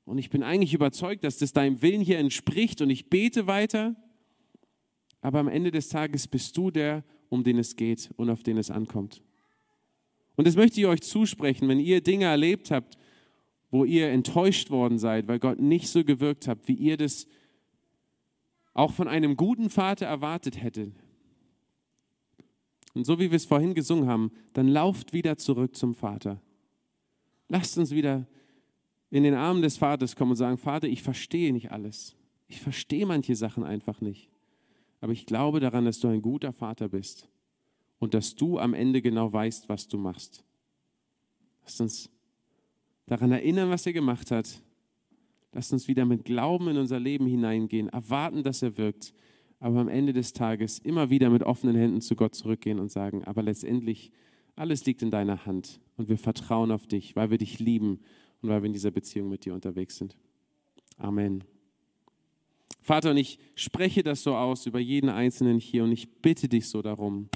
Und 0.05 0.19
ich 0.19 0.31
bin 0.31 0.43
eigentlich 0.43 0.75
überzeugt, 0.75 1.23
dass 1.23 1.39
das 1.39 1.53
deinem 1.53 1.81
Willen 1.81 2.01
hier 2.01 2.19
entspricht 2.19 2.83
und 2.83 2.91
ich 2.91 3.09
bete 3.09 3.47
weiter. 3.47 3.95
Aber 5.21 5.39
am 5.39 5.49
Ende 5.49 5.71
des 5.71 5.89
Tages 5.89 6.27
bist 6.27 6.57
du 6.57 6.73
der, 6.73 7.05
um 7.29 7.45
den 7.45 7.59
es 7.59 7.77
geht 7.77 8.11
und 8.17 8.29
auf 8.29 8.43
den 8.43 8.59
es 8.59 8.71
ankommt. 8.71 9.23
Und 10.35 10.47
das 10.47 10.57
möchte 10.57 10.81
ich 10.81 10.87
euch 10.87 11.03
zusprechen, 11.03 11.69
wenn 11.69 11.79
ihr 11.79 12.01
Dinge 12.01 12.25
erlebt 12.25 12.73
habt, 12.73 12.99
wo 13.71 13.85
ihr 13.85 14.09
enttäuscht 14.11 14.71
worden 14.71 14.99
seid, 14.99 15.29
weil 15.29 15.39
Gott 15.39 15.61
nicht 15.61 15.89
so 15.89 16.05
gewirkt 16.05 16.49
hat, 16.49 16.67
wie 16.67 16.75
ihr 16.75 16.97
das 16.97 17.27
auch 18.75 18.93
von 18.93 19.07
einem 19.07 19.37
guten 19.37 19.71
Vater 19.71 20.07
erwartet 20.07 20.61
hättet. 20.61 20.93
Und 22.95 23.07
so 23.07 23.19
wie 23.19 23.31
wir 23.31 23.37
es 23.37 23.47
vorhin 23.47 23.75
gesungen 23.75 24.07
haben, 24.07 24.33
dann 24.53 24.69
lauft 24.69 25.13
wieder 25.13 25.39
zurück 25.39 25.77
zum 25.77 25.95
Vater. 25.95 26.41
Lasst 27.49 27.79
uns 27.79 27.91
wieder 27.91 28.27
in 29.11 29.23
den 29.23 29.35
Armen 29.35 29.63
des 29.63 29.77
Vaters 29.77 30.17
kommen 30.17 30.33
und 30.33 30.37
sagen, 30.37 30.59
Vater, 30.59 30.89
ich 30.89 31.03
verstehe 31.03 31.53
nicht 31.53 31.71
alles. 31.71 32.17
Ich 32.49 32.61
verstehe 32.61 33.07
manche 33.07 33.37
Sachen 33.37 33.65
einfach 33.65 34.01
nicht. 34.01 34.29
Aber 35.01 35.13
ich 35.13 35.27
glaube 35.27 35.61
daran, 35.61 35.85
dass 35.85 36.01
du 36.01 36.09
ein 36.09 36.23
guter 36.23 36.53
Vater 36.53 36.89
bist 36.89 37.29
und 37.99 38.15
dass 38.15 38.35
du 38.35 38.59
am 38.59 38.75
Ende 38.75 39.03
genau 39.03 39.33
weißt, 39.33 39.69
was 39.69 39.89
du 39.89 39.99
machst. 39.99 40.45
Lasst 41.63 41.81
uns 41.81 42.11
daran 43.07 43.33
erinnern, 43.33 43.71
was 43.71 43.87
er 43.87 43.93
gemacht 43.93 44.31
hat. 44.31 44.63
Lasst 45.53 45.73
uns 45.73 45.89
wieder 45.89 46.05
mit 46.05 46.25
Glauben 46.25 46.69
in 46.69 46.79
unser 46.79 46.99
Leben 46.99 47.27
hineingehen, 47.27 47.89
erwarten, 47.89 48.43
dass 48.43 48.63
er 48.63 48.77
wirkt, 48.79 49.13
aber 49.63 49.79
am 49.79 49.89
Ende 49.89 50.13
des 50.13 50.33
Tages 50.33 50.81
immer 50.81 51.09
wieder 51.09 51.31
mit 51.31 51.45
offenen 51.45 51.77
Händen 51.77 52.01
zu 52.01 52.17
Gott 52.17 52.35
zurückgehen 52.35 52.81
und 52.81 52.91
sagen, 52.91 53.23
aber 53.23 53.45
letztendlich, 53.45 54.11
alles 54.57 54.85
liegt 54.87 55.03
in 55.03 55.13
deiner 55.13 55.47
Hand 55.47 55.81
und 55.97 56.09
wir 56.09 56.19
vertrauen 56.19 56.73
auf 56.73 56.89
dich, 56.89 57.15
weil 57.15 57.31
wir 57.31 57.39
dich 57.39 57.61
lieben 57.61 58.01
und 58.41 58.49
weil 58.49 58.61
wir 58.61 58.67
in 58.67 58.73
dieser 58.73 58.91
Beziehung 58.91 59.29
mit 59.29 59.45
dir 59.45 59.55
unterwegs 59.55 59.99
sind. 59.99 60.17
Amen. 60.99 61.45
Vater, 62.81 63.13
und 63.13 63.19
ich 63.19 63.39
spreche 63.55 64.03
das 64.03 64.25
so 64.25 64.35
aus 64.35 64.67
über 64.67 64.81
jeden 64.81 65.09
Einzelnen 65.09 65.61
hier 65.61 65.85
und 65.85 65.93
ich 65.93 66.11
bitte 66.11 66.49
dich 66.49 66.69
so 66.69 66.83
darum, 66.83 67.29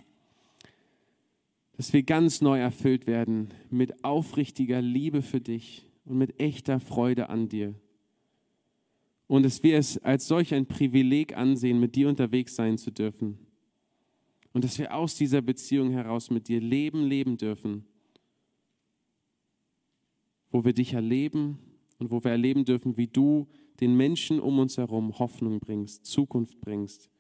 dass 1.77 1.93
wir 1.93 2.03
ganz 2.03 2.41
neu 2.41 2.59
erfüllt 2.59 3.07
werden 3.07 3.55
mit 3.71 4.03
aufrichtiger 4.05 4.83
Liebe 4.83 5.23
für 5.23 5.41
dich 5.41 5.87
und 6.05 6.19
mit 6.19 6.41
echter 6.41 6.81
Freude 6.81 7.29
an 7.29 7.49
dir. 7.49 7.77
Und 9.29 9.43
dass 9.43 9.63
wir 9.63 9.77
es 9.77 9.99
als 9.99 10.29
solch 10.29 10.55
ein 10.55 10.67
Privileg 10.67 11.37
ansehen, 11.37 11.81
mit 11.81 11.97
dir 11.97 12.09
unterwegs 12.09 12.55
sein 12.55 12.79
zu 12.79 12.91
dürfen. 12.91 13.39
Und 14.53 14.65
dass 14.65 14.79
wir 14.79 14.95
aus 14.95 15.17
dieser 15.17 15.43
Beziehung 15.43 15.91
heraus 15.91 16.31
mit 16.31 16.49
dir 16.49 16.61
leben, 16.61 17.03
leben 17.03 17.37
dürfen. 17.37 17.85
Wo 20.51 20.65
wir 20.65 20.73
dich 20.73 20.95
erleben 20.95 21.59
und 21.99 22.11
wo 22.11 22.23
wir 22.23 22.31
erleben 22.31 22.65
dürfen, 22.65 22.97
wie 22.97 23.09
du 23.09 23.49
den 23.81 23.97
Menschen 23.97 24.41
um 24.41 24.59
uns 24.59 24.79
herum 24.79 25.19
Hoffnung 25.19 25.61
bringst, 25.61 26.07
Zukunft 26.07 26.61
bringst 26.61 27.11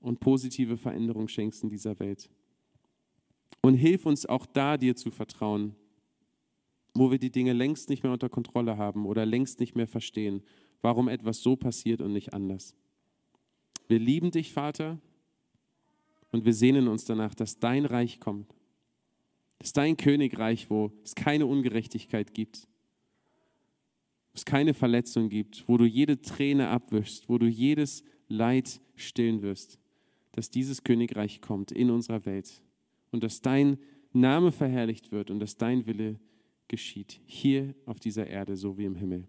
und 0.00 0.20
positive 0.20 0.76
Veränderung 0.76 1.28
schenkst 1.28 1.62
in 1.62 1.70
dieser 1.70 1.98
Welt. 1.98 2.30
Und 3.62 3.74
hilf 3.74 4.06
uns 4.06 4.26
auch 4.26 4.46
da, 4.46 4.76
dir 4.76 4.96
zu 4.96 5.10
vertrauen, 5.10 5.74
wo 6.94 7.10
wir 7.10 7.18
die 7.18 7.30
Dinge 7.30 7.52
längst 7.52 7.88
nicht 7.88 8.02
mehr 8.02 8.12
unter 8.12 8.28
Kontrolle 8.28 8.76
haben 8.76 9.06
oder 9.06 9.26
längst 9.26 9.60
nicht 9.60 9.76
mehr 9.76 9.86
verstehen, 9.86 10.42
warum 10.82 11.08
etwas 11.08 11.42
so 11.42 11.56
passiert 11.56 12.00
und 12.00 12.12
nicht 12.12 12.32
anders. 12.32 12.74
Wir 13.88 13.98
lieben 13.98 14.30
dich, 14.30 14.52
Vater, 14.52 15.00
und 16.32 16.44
wir 16.44 16.54
sehnen 16.54 16.88
uns 16.88 17.04
danach, 17.04 17.34
dass 17.34 17.58
dein 17.58 17.84
Reich 17.84 18.20
kommt, 18.20 18.54
dass 19.58 19.72
dein 19.72 19.96
Königreich, 19.96 20.70
wo 20.70 20.92
es 21.04 21.14
keine 21.14 21.46
Ungerechtigkeit 21.46 22.32
gibt, 22.32 22.68
wo 24.32 24.36
es 24.36 24.44
keine 24.44 24.74
Verletzung 24.74 25.28
gibt, 25.28 25.68
wo 25.68 25.76
du 25.76 25.84
jede 25.84 26.22
Träne 26.22 26.68
abwischst, 26.68 27.28
wo 27.28 27.36
du 27.36 27.46
jedes 27.46 28.04
Leid 28.28 28.80
stillen 28.94 29.42
wirst, 29.42 29.78
dass 30.32 30.50
dieses 30.50 30.84
Königreich 30.84 31.40
kommt 31.40 31.72
in 31.72 31.90
unserer 31.90 32.24
Welt 32.24 32.62
und 33.10 33.24
dass 33.24 33.40
dein 33.40 33.78
Name 34.12 34.52
verherrlicht 34.52 35.12
wird 35.12 35.30
und 35.30 35.40
dass 35.40 35.56
dein 35.56 35.86
Wille 35.86 36.20
geschieht, 36.68 37.20
hier 37.26 37.74
auf 37.86 37.98
dieser 37.98 38.28
Erde 38.28 38.56
so 38.56 38.78
wie 38.78 38.84
im 38.84 38.94
Himmel. 38.94 39.26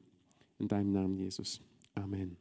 In 0.61 0.67
deinem 0.67 0.91
Namen, 0.91 1.17
Jesus. 1.17 1.59
Amen. 1.95 2.37